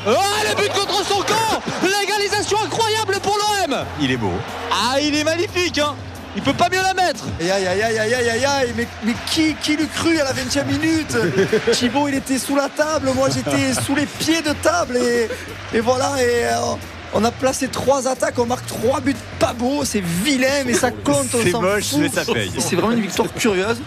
[0.08, 0.12] Oh,
[0.48, 4.32] le but contre son camp L'égalisation incroyable pour l'OM Il est beau.
[4.72, 5.94] Ah, il est magnifique, hein
[6.34, 8.86] Il peut pas mieux la mettre Aïe aïe aïe aïe aïe aïe aïe aïe, mais,
[9.04, 11.16] mais qui, qui l'eût cru à la 20 e minute?
[11.72, 15.28] Thibaut il était sous la table, moi j'étais sous les pieds de table et,
[15.74, 16.74] et voilà et euh,
[17.16, 20.90] on a placé trois attaques, on marque trois buts pas beaux, c'est vilain mais ça
[20.90, 21.98] compte, on C'est s'en moche, fout.
[22.00, 22.52] mais ça paye.
[22.58, 23.78] C'est vraiment une victoire curieuse.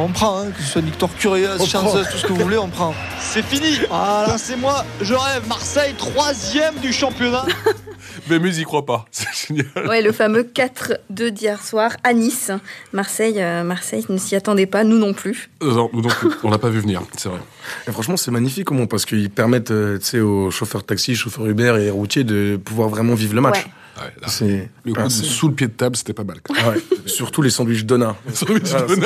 [0.00, 2.56] On prend, hein, que ce soit une victoire curieuse, chanceuse, tout ce que vous voulez,
[2.56, 2.94] on prend.
[3.20, 4.38] C'est fini Voilà.
[4.38, 5.46] C'est moi, je rêve.
[5.48, 7.44] Marseille, troisième du championnat.
[8.30, 9.06] Mais Mus y croit pas.
[9.10, 9.88] C'est génial.
[9.88, 12.50] Ouais, le fameux 4-2 d'hier soir à Nice.
[12.92, 15.50] Marseille, euh, Marseille ne s'y attendait pas, nous non plus.
[15.62, 16.28] Euh, non, nous non plus.
[16.44, 17.40] on l'a pas vu venir, c'est vrai.
[17.86, 20.86] Et franchement, c'est magnifique au moins parce qu'ils permettent euh, tu sais, aux chauffeurs de
[20.86, 23.64] taxi, chauffeurs Uber et routiers de pouvoir vraiment vivre le match.
[23.64, 23.70] Ouais.
[24.00, 26.24] Ouais, là, C'est le coup ah, de c'est- sous le pied de table, c'était pas
[26.24, 26.38] mal.
[26.56, 26.76] ah ouais.
[27.06, 28.34] Surtout les sandwichs Donna, Les,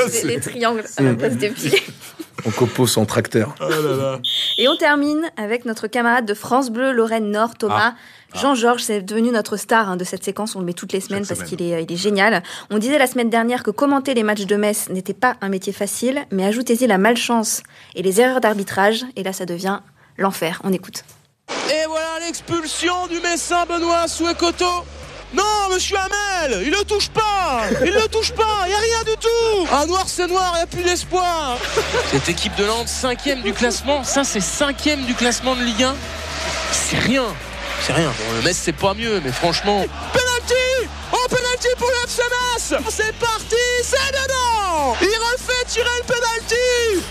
[0.09, 1.83] c'est- les triangles à la place des pieds.
[2.97, 3.55] En tracteur.
[3.61, 4.21] Ah là là.
[4.59, 7.95] Et on termine avec notre camarade de France Bleu, Lorraine Nord, Thomas.
[8.35, 10.57] Jean-Georges, c'est devenu notre star hein, de cette séquence.
[10.57, 11.59] On le met toutes les semaines Chaque parce semaine.
[11.59, 12.43] qu'il est, il est génial.
[12.71, 15.73] On disait la semaine dernière que commenter les matchs de Metz n'était pas un métier
[15.73, 17.63] facile, mais ajoutez-y la malchance
[17.95, 19.05] et les erreurs d'arbitrage.
[19.15, 19.79] Et là, ça devient
[20.19, 20.61] l'enfer.
[20.65, 21.05] On écoute.
[21.49, 24.85] Et voilà l'expulsion du Messin Benoît Souekoto.
[25.33, 29.03] Non, monsieur Hamel, il le touche pas Il le touche pas, il n'y a rien
[29.05, 29.75] du tout.
[29.75, 31.57] Un noir c'est noir, il n'y a plus d'espoir.
[32.11, 35.95] Cette équipe de Nantes, cinquième du classement, ça c'est cinquième du classement de Ligue 1.
[36.73, 37.25] C'est rien,
[37.81, 38.09] c'est rien.
[38.09, 39.83] Bon, le Metz c'est pas mieux, mais franchement...
[40.13, 40.91] Penalty!
[41.13, 42.23] Oh, penalty pour le FC
[42.91, 44.95] C'est parti, c'est dedans!
[45.01, 47.07] Il refait tirer le penalty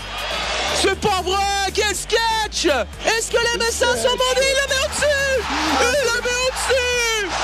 [0.82, 2.66] c'est pas vrai Quel sketch?
[3.06, 5.44] Est-ce que les Messins sont bandits Il le met au-dessus!
[5.80, 7.36] Il le met au-dessus!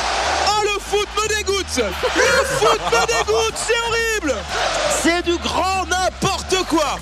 [0.48, 1.92] Oh, le foot me dégoûte!
[2.16, 4.36] Le foot me dégoûte C'est horrible!
[5.02, 6.98] C'est du grand n'importe quoi!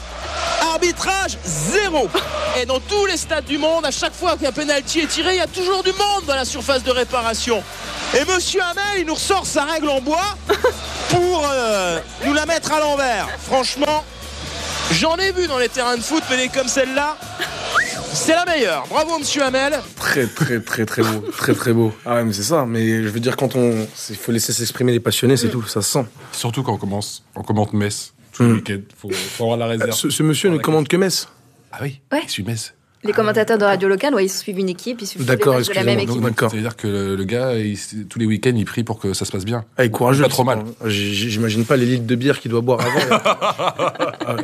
[0.72, 2.08] Arbitrage zéro!
[2.58, 5.38] Et dans tous les stades du monde, à chaque fois qu'un penalty est tiré, il
[5.38, 7.62] y a toujours du monde dans la surface de réparation.
[8.14, 10.36] Et Monsieur Hamel, il nous ressort sa règle en bois
[11.10, 13.28] pour euh, nous la mettre à l'envers.
[13.46, 14.04] Franchement,
[14.98, 17.16] J'en ai vu dans les terrains de foot, mais comme celle-là,
[18.12, 18.86] c'est la meilleure.
[18.88, 19.78] Bravo, monsieur Hamel.
[19.96, 21.20] Très, très, très, très beau.
[21.36, 21.92] Très, très beau.
[22.04, 22.64] Ah ouais, mais c'est ça.
[22.66, 23.86] Mais je veux dire, quand on.
[24.10, 25.62] Il faut laisser s'exprimer les passionnés, c'est tout.
[25.66, 26.04] Ça se sent.
[26.32, 28.54] Surtout quand on commence, on commente Metz tout le Mm.
[28.56, 28.80] week-end.
[28.98, 29.90] Faut, faut avoir la réserve.
[29.92, 31.28] Ce, ce monsieur ne commande que Metz.
[31.72, 32.22] Ah oui, Ouais.
[32.26, 32.72] je suis Metz.
[33.06, 35.84] Les commentateurs de radio locale, ouais, ils suivent une équipe, ils suivent D'accord, de la
[35.84, 36.30] même excusez-moi.
[36.30, 36.36] équipe.
[36.36, 36.50] D'accord.
[36.50, 39.30] C'est-à-dire que le, le gars, il- tous les week-ends, il prie pour que ça se
[39.32, 39.64] passe bien.
[39.76, 40.22] Ah, il est courageux.
[40.24, 40.64] Pas trop mal.
[40.86, 43.20] J'imagine pas les litres de bière qu'il doit boire avant.
[43.24, 44.36] Ah.
[44.36, 44.42] Allez,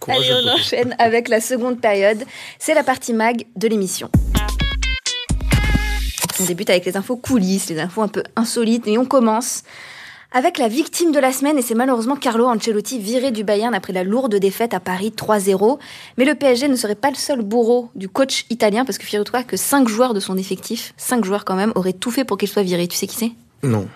[0.00, 2.18] Courageux, on enchaîne avec la seconde période.
[2.58, 4.10] C'est la partie mag de l'émission.
[6.40, 9.62] On débute avec les infos coulisses, les infos un peu insolites, et on commence
[10.32, 13.92] avec la victime de la semaine, et c'est malheureusement Carlo Ancelotti viré du Bayern après
[13.92, 15.78] la lourde défaite à Paris 3-0.
[16.18, 19.42] Mais le PSG ne serait pas le seul bourreau du coach italien, parce que figure-toi
[19.42, 22.48] que 5 joueurs de son effectif, 5 joueurs quand même, auraient tout fait pour qu'il
[22.48, 22.86] soit viré.
[22.86, 23.32] Tu sais qui c'est?
[23.62, 23.88] Non.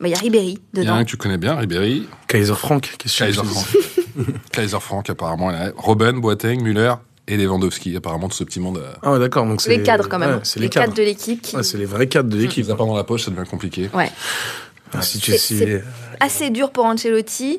[0.00, 0.94] Bah, Il y a Ribéry Il y en a dedans.
[0.96, 2.06] un que tu connais bien, Ribéry.
[2.28, 3.66] Kaiser Frank, qu'est-ce que Kaiser tu Frank.
[4.52, 5.52] Kaiser Frank, apparemment.
[5.76, 6.94] Robben, Boateng, Müller
[7.28, 7.96] et Lewandowski.
[7.96, 8.78] Apparemment, tout ce petit monde.
[8.78, 9.46] euh, Ah ouais, d'accord.
[9.46, 10.30] Donc c'est Les cadres quand même.
[10.36, 10.86] Ouais, c'est les les cadres.
[10.86, 11.56] cadres de l'équipe qui...
[11.56, 12.64] Ouais, c'est les vrais cadres de Qui l'équipe.
[12.66, 13.88] les a pas dans la poche, ça devient compliqué.
[13.94, 14.10] Ouais.
[14.92, 15.84] Ah, si tu C'est- c'est-
[16.20, 17.58] assez dur pour Ancelotti.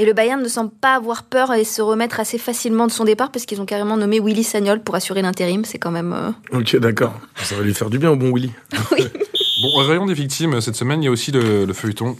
[0.00, 3.04] Et le Bayern ne semble pas avoir peur et se remettre assez facilement de son
[3.04, 5.64] départ parce qu'ils ont carrément nommé Willy Sagnol pour assurer l'intérim.
[5.64, 6.12] C'est quand même.
[6.12, 7.18] euh, Ok, d'accord.
[7.36, 8.52] Ça va lui faire du bien au bon Willy.
[9.60, 12.16] Bon, au rayon des victimes, cette semaine, il y a aussi le, le feuilleton.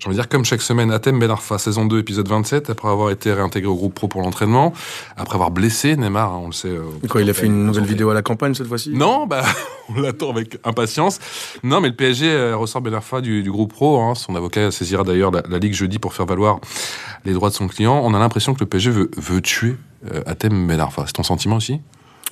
[0.00, 2.88] J'ai envie de dire, comme chaque semaine, Athème Ben Arfa, saison 2, épisode 27, après
[2.88, 4.72] avoir été réintégré au groupe pro pour l'entraînement,
[5.16, 6.68] après avoir blessé Neymar, hein, on le sait.
[6.68, 8.90] euh, Quoi, il a fait une nouvelle vidéo à la campagne cette fois-ci?
[8.90, 9.44] Non, bah,
[9.96, 11.20] on l'attend avec impatience.
[11.62, 14.00] Non, mais le PSG euh, ressort Ben Arfa du, du groupe pro.
[14.00, 14.14] hein.
[14.16, 16.58] Son avocat saisira d'ailleurs la, la Ligue jeudi pour faire valoir
[17.24, 18.00] les droits de son client.
[18.04, 19.76] On a l'impression que le PSG veut, veut tuer
[20.12, 21.04] euh, Athème Ben Arfa.
[21.06, 21.80] C'est ton sentiment aussi?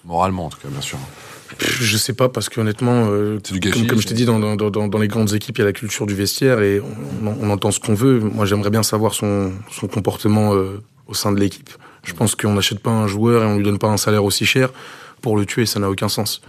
[0.05, 0.99] Moralement, en tout cas, bien sûr.
[1.59, 3.39] Je sais pas, parce qu'honnêtement, euh,
[3.73, 5.67] comme, comme je t'ai dit, dans, dans, dans, dans les grandes équipes, il y a
[5.67, 8.19] la culture du vestiaire et on, on entend ce qu'on veut.
[8.19, 11.71] Moi, j'aimerais bien savoir son, son comportement euh, au sein de l'équipe.
[12.03, 14.47] Je pense qu'on n'achète pas un joueur et on lui donne pas un salaire aussi
[14.47, 14.71] cher
[15.25, 16.43] pour le tuer, ça n'a aucun sens.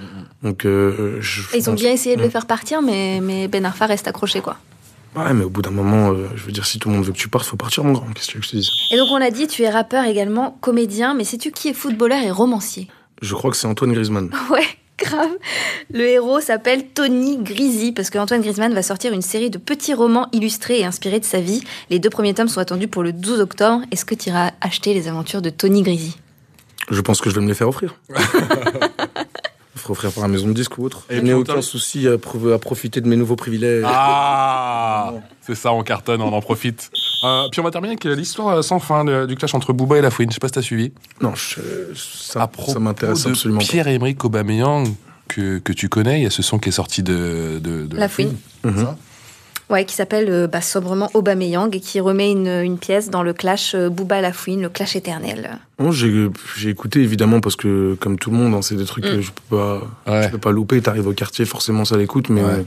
[0.43, 3.65] Donc, euh, je Et Ils ont bien essayé de le faire partir, mais, mais Ben
[3.65, 4.57] Arfa reste accroché, quoi.
[5.15, 7.13] Ouais, mais au bout d'un moment, euh, je veux dire, si tout le monde veut
[7.13, 8.07] que tu partes, faut partir, mon grand.
[8.13, 9.69] Qu'est-ce que tu veux que je te dise Et donc, on l'a dit, tu es
[9.69, 12.89] rappeur également, comédien, mais sais-tu qui est footballeur et romancier?
[13.21, 14.29] Je crois que c'est Antoine Griezmann.
[14.51, 14.65] Ouais,
[14.97, 15.31] Grave.
[15.91, 20.27] Le héros s'appelle Tony Grisi parce qu'Antoine Griezmann va sortir une série de petits romans
[20.31, 21.63] illustrés et inspirés de sa vie.
[21.89, 23.83] Les deux premiers tomes sont attendus pour le 12 octobre.
[23.91, 26.17] Est-ce que tu iras acheter les aventures de Tony Grisi
[26.89, 27.95] Je pense que je vais me les faire offrir.
[29.75, 31.05] Je ferai offrir par la maison de disque ou autre.
[31.09, 33.83] Et je n'ai aucun souci à, à profiter de mes nouveaux privilèges.
[33.85, 36.89] Ah C'est ça, on cartonne, on en profite.
[37.25, 39.97] Euh, puis on va terminer avec l'histoire euh, sans fin de- du clash entre Booba
[39.97, 40.29] et La Fouine.
[40.29, 40.91] Je sais pas si t'as suivi.
[41.21, 41.59] Non, je-
[41.95, 44.87] ça, m'intéresse absolument Pierre-Emerick Aubameyang
[45.27, 47.97] que, que tu connais, il y a ce son qui est sorti de, de, de
[47.97, 48.35] La Fouine.
[48.61, 48.69] pas.
[48.69, 48.95] Mhm.
[49.71, 53.33] Ouais, qui s'appelle euh, bah, sobrement Aubameyang et qui remet une, une pièce dans le
[53.33, 55.57] clash euh, Booba Lafouine, le clash éternel.
[55.79, 59.05] Bon, j'ai j'ai écouté évidemment parce que comme tout le monde, hein, c'est des trucs
[59.05, 59.15] Mm.
[59.15, 60.23] que je peux pas, Ouais.
[60.23, 60.79] je peux pas louper.
[60.83, 62.63] T'arrives au quartier, forcément ça l'écoute, mais Ouais.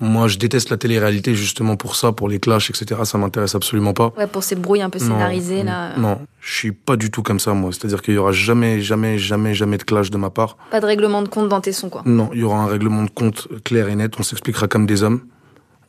[0.00, 3.00] Moi je déteste la télé-réalité justement pour ça, pour les clashs, etc.
[3.04, 4.12] Ça m'intéresse absolument pas.
[4.18, 5.96] Ouais, pour ces brouilles un peu Non, scénarisées mm, là.
[5.98, 7.70] Non, je suis pas du tout comme ça moi.
[7.72, 10.56] C'est-à-dire qu'il y aura jamais, jamais, jamais, jamais de clash de ma part.
[10.70, 12.02] Pas de règlement de compte dans tes sons, quoi.
[12.04, 14.12] Non, il y aura un règlement de compte clair et net.
[14.18, 15.20] On s'expliquera comme des hommes.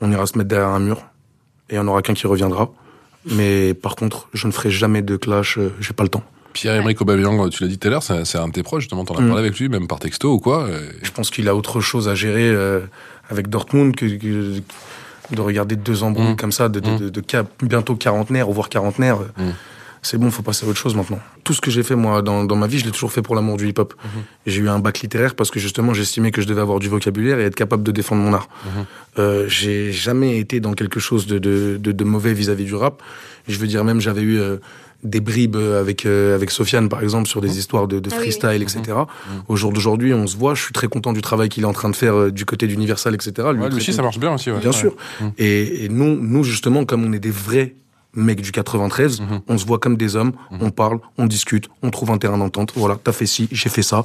[0.02, 0.98] On ira se mettre derrière un mur
[1.70, 2.70] et il y en aura qu'un qui reviendra.
[3.30, 5.58] Mais par contre, je ne ferai jamais de clash.
[5.58, 6.24] euh, J'ai pas le temps.
[6.54, 9.16] Pierre-Emerick Aubameyang, tu l'as dit tout à l'heure, c'est un de tes proches, justement, t'en
[9.16, 9.28] as Mm.
[9.28, 10.68] parlé avec lui, même par texto ou quoi.
[11.04, 12.80] Je pense qu'il a autre chose à gérer euh,
[13.30, 14.62] avec Dortmund que, que
[15.36, 16.38] de regarder deux embrouilles Mm.
[16.38, 16.98] comme ça, de, de, Mm.
[17.00, 17.24] de- de
[17.64, 19.18] bientôt quarantenaire ou voire quarantenaire.
[19.22, 19.54] euh, Mm.
[20.04, 21.20] C'est bon, faut passer à autre chose maintenant.
[21.44, 23.36] Tout ce que j'ai fait moi dans, dans ma vie, je l'ai toujours fait pour
[23.36, 23.94] l'amour du hip-hop.
[24.02, 24.22] Mhm.
[24.46, 26.88] Et J'ai eu un bac littéraire parce que justement j'estimais que je devais avoir du
[26.88, 28.48] vocabulaire et être capable de défendre mon art.
[28.66, 28.86] Mhm.
[29.20, 33.02] Euh, j'ai jamais été dans quelque chose de mauvais vis-à-vis du rap.
[33.50, 34.58] Je veux dire même j'avais eu euh,
[35.04, 37.54] des bribes avec euh, avec Sofiane par exemple sur des Mhm.
[37.58, 38.32] histoires de, de Ah oui, oui.
[38.32, 38.98] freestyle, etc.
[39.48, 40.56] Au jour d'aujourd'hui, on se voit.
[40.56, 42.68] Je suis très content du travail qu'il est en train de faire euh, du côté
[42.68, 43.32] d'Universal, etc.
[43.54, 44.50] Lui, Ouais, lui aussi, ça marche bien aussi.
[44.52, 44.60] ouais.
[44.60, 44.76] Bien Ouais.
[44.76, 44.96] sûr.
[45.38, 47.76] Et, et nous, nous justement, comme on est des vrais
[48.16, 49.42] mecs du 93, Mhm.
[49.48, 52.74] on se voit comme des hommes, on parle, on discute, on trouve un terrain d'entente.
[52.76, 54.04] Voilà, t'as fait ci, j'ai fait ça.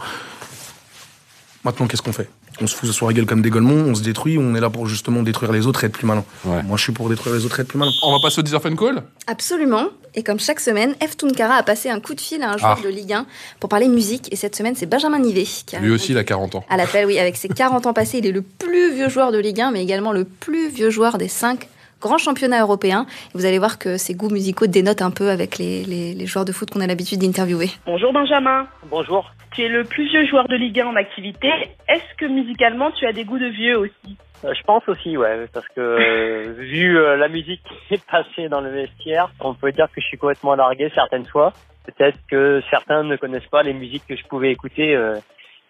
[1.64, 2.28] Maintenant, qu'est-ce qu'on fait?
[2.60, 4.68] On se fout sur la gueule comme des golemons, on se détruit, on est là
[4.68, 6.24] pour justement détruire les autres et être plus malin.
[6.44, 6.62] Ouais.
[6.64, 7.92] Moi, je suis pour détruire les autres et être plus malin.
[8.02, 9.02] On va passer au 10 Fun Call?
[9.28, 9.86] Absolument.
[10.14, 11.16] Et comme chaque semaine, F.
[11.16, 12.84] Tunkara a passé un coup de fil à un joueur Ah.
[12.84, 13.26] de Ligue 1
[13.60, 14.28] pour parler musique.
[14.32, 16.64] Et cette semaine, c'est Benjamin Nivet qui a Lui aussi, il a 40 ans.
[16.68, 17.06] à l'appel.
[17.06, 19.70] Oui, avec ses 40 ans passés, il est le plus vieux joueur de Ligue 1,
[19.70, 21.68] mais également le plus vieux joueur des 5
[22.02, 23.06] grands championnats européens.
[23.34, 26.26] Et vous allez voir que ses goûts musicaux dénotent un peu avec les, les- les
[26.26, 27.68] joueurs de foot qu'on a l'habitude d'interviewer.
[27.86, 29.30] Bonjour Benjamin, Bonjour.
[29.54, 31.48] tu es le plus vieux joueur de Ligue 1 en activité.
[31.88, 35.46] Est-ce que musicalement tu as des goûts de vieux aussi Euh, je pense aussi, ouais,
[35.54, 39.70] parce que euh, vu euh, la musique qui est passée dans le vestiaire, on peut
[39.72, 41.52] dire que je suis complètement largué certaines fois.
[41.86, 45.16] Peut-être que certains ne connaissent pas les musiques que je pouvais écouter euh,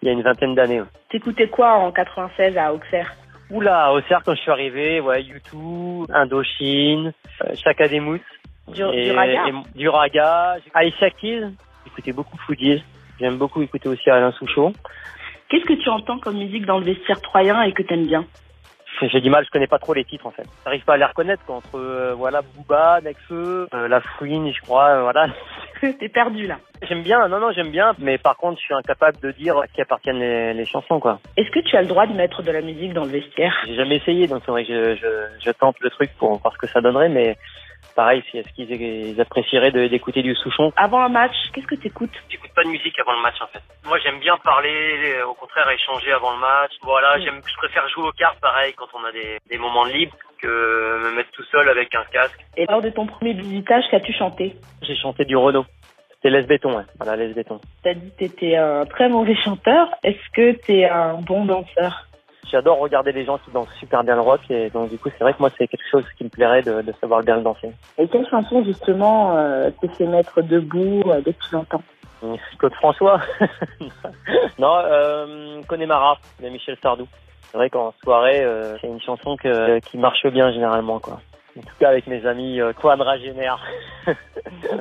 [0.02, 0.80] il y a une vingtaine d'années.
[0.80, 0.86] ouais.
[1.10, 3.14] T'écoutais quoi en 96 à Auxerre?
[3.52, 7.12] Oula, au cercle quand je suis arrivé, ouais, U2, Indochine,
[7.44, 8.00] euh, Chaka Du,
[8.94, 9.44] et, du raga.
[9.46, 11.50] et- du raga, Aisha Keys,
[11.84, 12.82] j'écoutais beaucoup Foodies,
[13.20, 14.74] j'aime beaucoup écouter aussi Alain Souchon.
[15.50, 18.24] Qu'est-ce que tu entends comme musique dans le vestiaire troyen et que t'aimes bien?
[19.00, 20.46] J'ai du mal, je connais pas trop les titres en fait.
[20.64, 24.60] J'arrive pas à les reconnaître quoi, entre euh, voilà Booba, Nekfeu, euh, La Fouine, je
[24.60, 25.26] crois, euh, voilà.
[25.80, 26.58] T'es perdu là.
[26.82, 29.66] J'aime bien, non non j'aime bien, mais par contre je suis incapable de dire à
[29.66, 31.18] qui appartiennent les, les chansons quoi.
[31.36, 33.54] Est-ce que tu as le droit de mettre de la musique dans le vestiaire?
[33.66, 36.52] J'ai jamais essayé, donc c'est vrai que je, je, je tente le truc pour voir
[36.54, 37.36] ce que ça donnerait, mais
[37.94, 42.14] pareil, est-ce qu'ils ils apprécieraient d'écouter du Souchon Avant un match, qu'est-ce que t'écoutes?
[42.28, 43.62] J'écoute pas de musique avant le match en fait.
[43.84, 46.72] Moi j'aime bien parler, euh, au contraire échanger avant le match.
[46.82, 49.92] Voilà, j'aime, je préfère jouer aux cartes pareil quand on a des, des moments de
[49.92, 50.48] libre que
[51.04, 52.40] me mettre tout seul avec un casque.
[52.56, 54.56] Et lors de ton premier visitage, qu'as-tu chanté?
[54.82, 55.66] J'ai chanté du Renault.
[56.14, 56.84] C'était Les Béton, ouais.
[57.00, 57.60] Voilà, Les Béton.
[57.82, 59.88] T'as dit que t'étais un très mauvais chanteur.
[60.04, 62.06] Est-ce que t'es un bon danseur?
[62.50, 65.24] J'adore regarder les gens qui dansent super bien le rock et donc du coup c'est
[65.24, 67.72] vrai que moi c'est quelque chose qui me plairait de, de savoir bien le danser.
[67.98, 71.82] Et quelle chanson justement euh, te fait mettre debout euh, tu l'entends?
[72.58, 73.20] Claude François
[74.58, 77.08] Non, euh, Connemara de Michel Sardou.
[77.50, 81.20] C'est vrai qu'en soirée euh, c'est une chanson que, qui marche bien généralement quoi.
[81.58, 83.62] En tout cas avec mes amis euh, quadragénaires.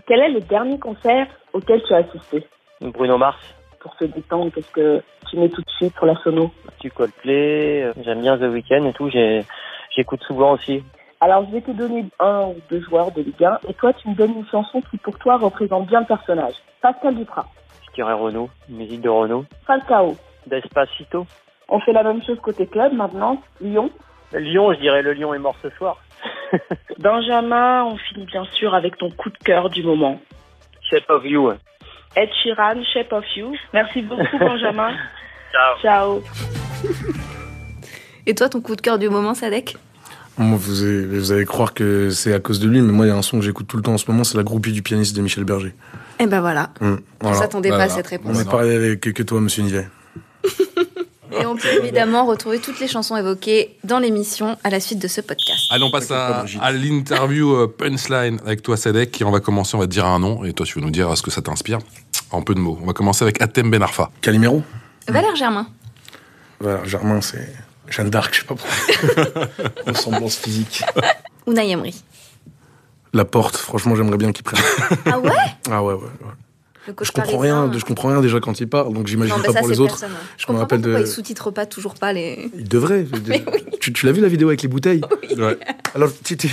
[0.08, 2.48] Quel est le dernier concert auquel tu as assisté?
[2.82, 3.40] Bruno Mars,
[3.82, 7.84] Pour se détendre, qu'est-ce que tu mets tout de suite sur la sono du Coldplay,
[7.84, 10.84] euh, j'aime bien The Weeknd et tout, j'écoute souvent aussi.
[11.20, 14.10] Alors je vais te donner un ou deux joueurs de Ligue 1 et toi tu
[14.10, 16.56] me donnes une chanson qui pour toi représente bien le personnage.
[16.82, 17.46] Pascal Duprat,
[17.88, 19.46] Je dirais Renault, musique de Renault.
[19.68, 20.16] Falcao.
[20.48, 21.28] Despacito.
[21.70, 23.40] On fait la même chose côté club maintenant.
[23.62, 23.92] Lyon.
[24.34, 25.98] Lyon, je dirais le Lion est mort ce soir.
[27.00, 30.20] Benjamin, on finit bien sûr avec ton coup de cœur du moment.
[30.90, 31.54] Shape of You.
[32.16, 33.54] Ed Sheeran, Shape of You.
[33.74, 34.92] Merci beaucoup Benjamin.
[35.52, 35.82] Ciao.
[35.82, 36.24] Ciao.
[38.26, 39.78] Et toi, ton coup de cœur du moment, Sadek
[40.38, 43.12] vous allez, vous allez croire que c'est à cause de lui, mais moi, il y
[43.12, 44.82] a un son que j'écoute tout le temps en ce moment, c'est la groupie du
[44.82, 45.74] pianiste de Michel Berger.
[46.20, 46.72] Eh ben voilà.
[46.82, 47.38] On voilà.
[47.38, 48.42] s'attendait pas à cette On réponse.
[48.42, 49.88] est pareil avec- que, que toi, monsieur Nivet.
[51.40, 55.08] Et on peut évidemment retrouver toutes les chansons évoquées dans l'émission à la suite de
[55.08, 55.68] ce podcast.
[55.70, 59.22] Allez, on passe à, à l'interview euh, punchline avec toi, Sadek.
[59.22, 60.44] Et on va commencer, on va te dire un nom.
[60.44, 61.80] Et toi, tu vas nous dire ce que ça t'inspire.
[62.32, 62.78] En peu de mots.
[62.82, 64.10] On va commencer avec Atem Ben Arfa.
[64.22, 64.64] Calimero
[65.08, 65.68] Valère Germain.
[66.60, 67.54] Voilà, Germain, c'est
[67.90, 69.48] Jeanne d'Arc, je sais pas pourquoi.
[69.88, 70.84] Ressemblance physique.
[71.48, 72.02] Unai Emery.
[73.14, 74.64] La porte, franchement, j'aimerais bien qu'il prenne.
[75.06, 75.32] Ah ouais?
[75.70, 76.00] Ah ouais, ouais.
[76.04, 76.34] ouais.
[77.02, 79.70] Je comprends rien, je comprends rien déjà quand il parle, donc j'imagine pas ça, pour
[79.70, 80.00] les autres.
[80.00, 80.18] personne, ouais.
[80.38, 81.06] Je Je me comprends pas rappelle pourquoi de.
[81.06, 82.50] ils sous-titrent pas toujours pas les.
[82.58, 83.06] Il devrait.
[83.82, 85.02] Tu, tu l'as vu la vidéo avec les bouteilles
[85.38, 85.58] Ouais.
[85.96, 86.50] Alors, tu, tu-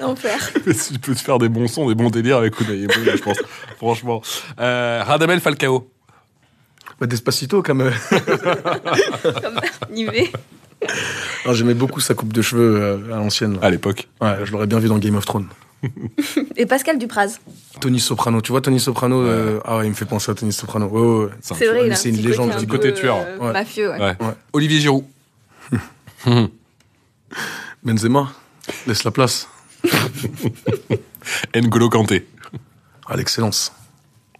[0.00, 0.38] L'enfer.
[0.64, 3.36] tu peux te faire des bons sons, des bons délires avec Unai je pense.
[3.76, 4.22] Franchement.
[4.60, 5.88] Euh, Radamel Falcao.
[7.00, 7.90] Bah, Despacito, comme.
[8.10, 10.30] Comme Nivet.
[11.50, 13.58] J'aimais beaucoup sa coupe de cheveux euh, à l'ancienne.
[13.62, 14.08] À l'époque.
[14.20, 15.46] Ouais, je l'aurais bien vu dans Game of Thrones.
[16.56, 17.38] Et Pascal Dupraz.
[17.80, 20.52] Tony Soprano, tu vois Tony Soprano euh, Ah ouais, il me fait penser à Tony
[20.52, 20.86] Soprano.
[20.86, 21.28] Ouais.
[21.40, 22.50] C'est vrai, C'est une petit légende.
[22.50, 23.16] côté, un petit peu, côté tueur.
[23.18, 23.52] euh, Ouais.
[23.52, 24.00] Mafieux, ouais.
[24.00, 24.16] Ouais.
[24.52, 25.04] Olivier Giroud.
[27.82, 28.32] Benzema,
[28.86, 29.48] laisse la place.
[31.54, 32.26] N'Golo Kanté.
[33.08, 33.72] Ah, l'excellence.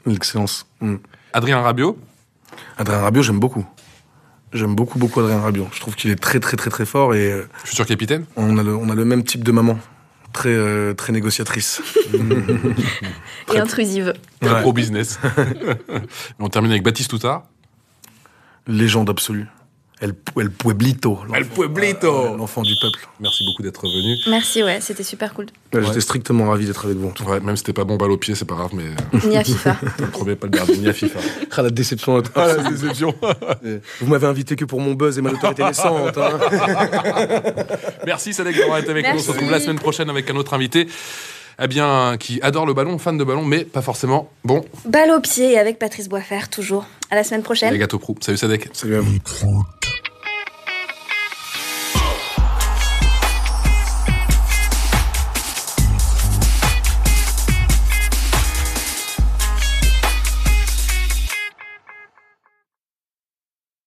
[0.06, 0.66] L'excellence.
[0.80, 0.96] Mm.
[1.32, 1.98] Adrien Rabiot.
[2.78, 3.64] Adrien Rabiot, j'aime beaucoup.
[4.52, 5.68] J'aime beaucoup, beaucoup Adrien Rabiot.
[5.72, 8.26] Je trouve qu'il est très, très, très, très fort et euh, Futur capitaine.
[8.36, 9.78] on a le, on a le même type de maman.
[10.32, 11.82] Très, euh, très négociatrice.
[13.54, 14.14] Et intrusive.
[14.40, 14.60] Très Ouais.
[14.62, 15.18] pro business.
[15.38, 16.02] Et
[16.38, 17.44] on termine avec Baptiste Toutard.
[18.66, 19.46] Légende absolue.
[20.02, 21.20] El, el Pueblito.
[21.32, 22.30] El Pueblito.
[22.32, 22.98] Ouais, L'enfant du peuple.
[23.20, 24.16] Merci beaucoup d'être venu.
[24.28, 25.46] Merci, ouais, c'était super cool.
[25.72, 25.86] Ouais, Ouais.
[25.86, 27.12] J'étais strictement ravi d'être avec vous.
[27.26, 28.82] Ouais, même si c'était pas bon balle au pied, c'est pas grave, mais
[29.28, 29.76] Ni à FIFA.
[30.00, 31.20] ne promets pas le garder ni à FIFA.
[31.56, 32.20] Ah, la déception.
[32.34, 33.14] Ah, la déception.
[34.00, 36.18] Vous m'avez invité que pour mon buzz et ma notoriété naissante.
[36.18, 36.38] hein.
[38.04, 39.14] Merci Sadek d'avoir été avec nous.
[39.14, 40.88] On se retrouve la semaine prochaine avec un autre invité.
[41.62, 44.64] Eh bien, qui adore le ballon, fan de ballon, mais pas forcément bon.
[44.86, 46.86] Balle au pied avec Patrice Boisfer, toujours.
[47.10, 47.72] À la semaine prochaine.
[47.72, 48.16] Les gâteaux pro.
[48.20, 48.68] Salut Sadek.
[48.72, 49.62] Salut à vous.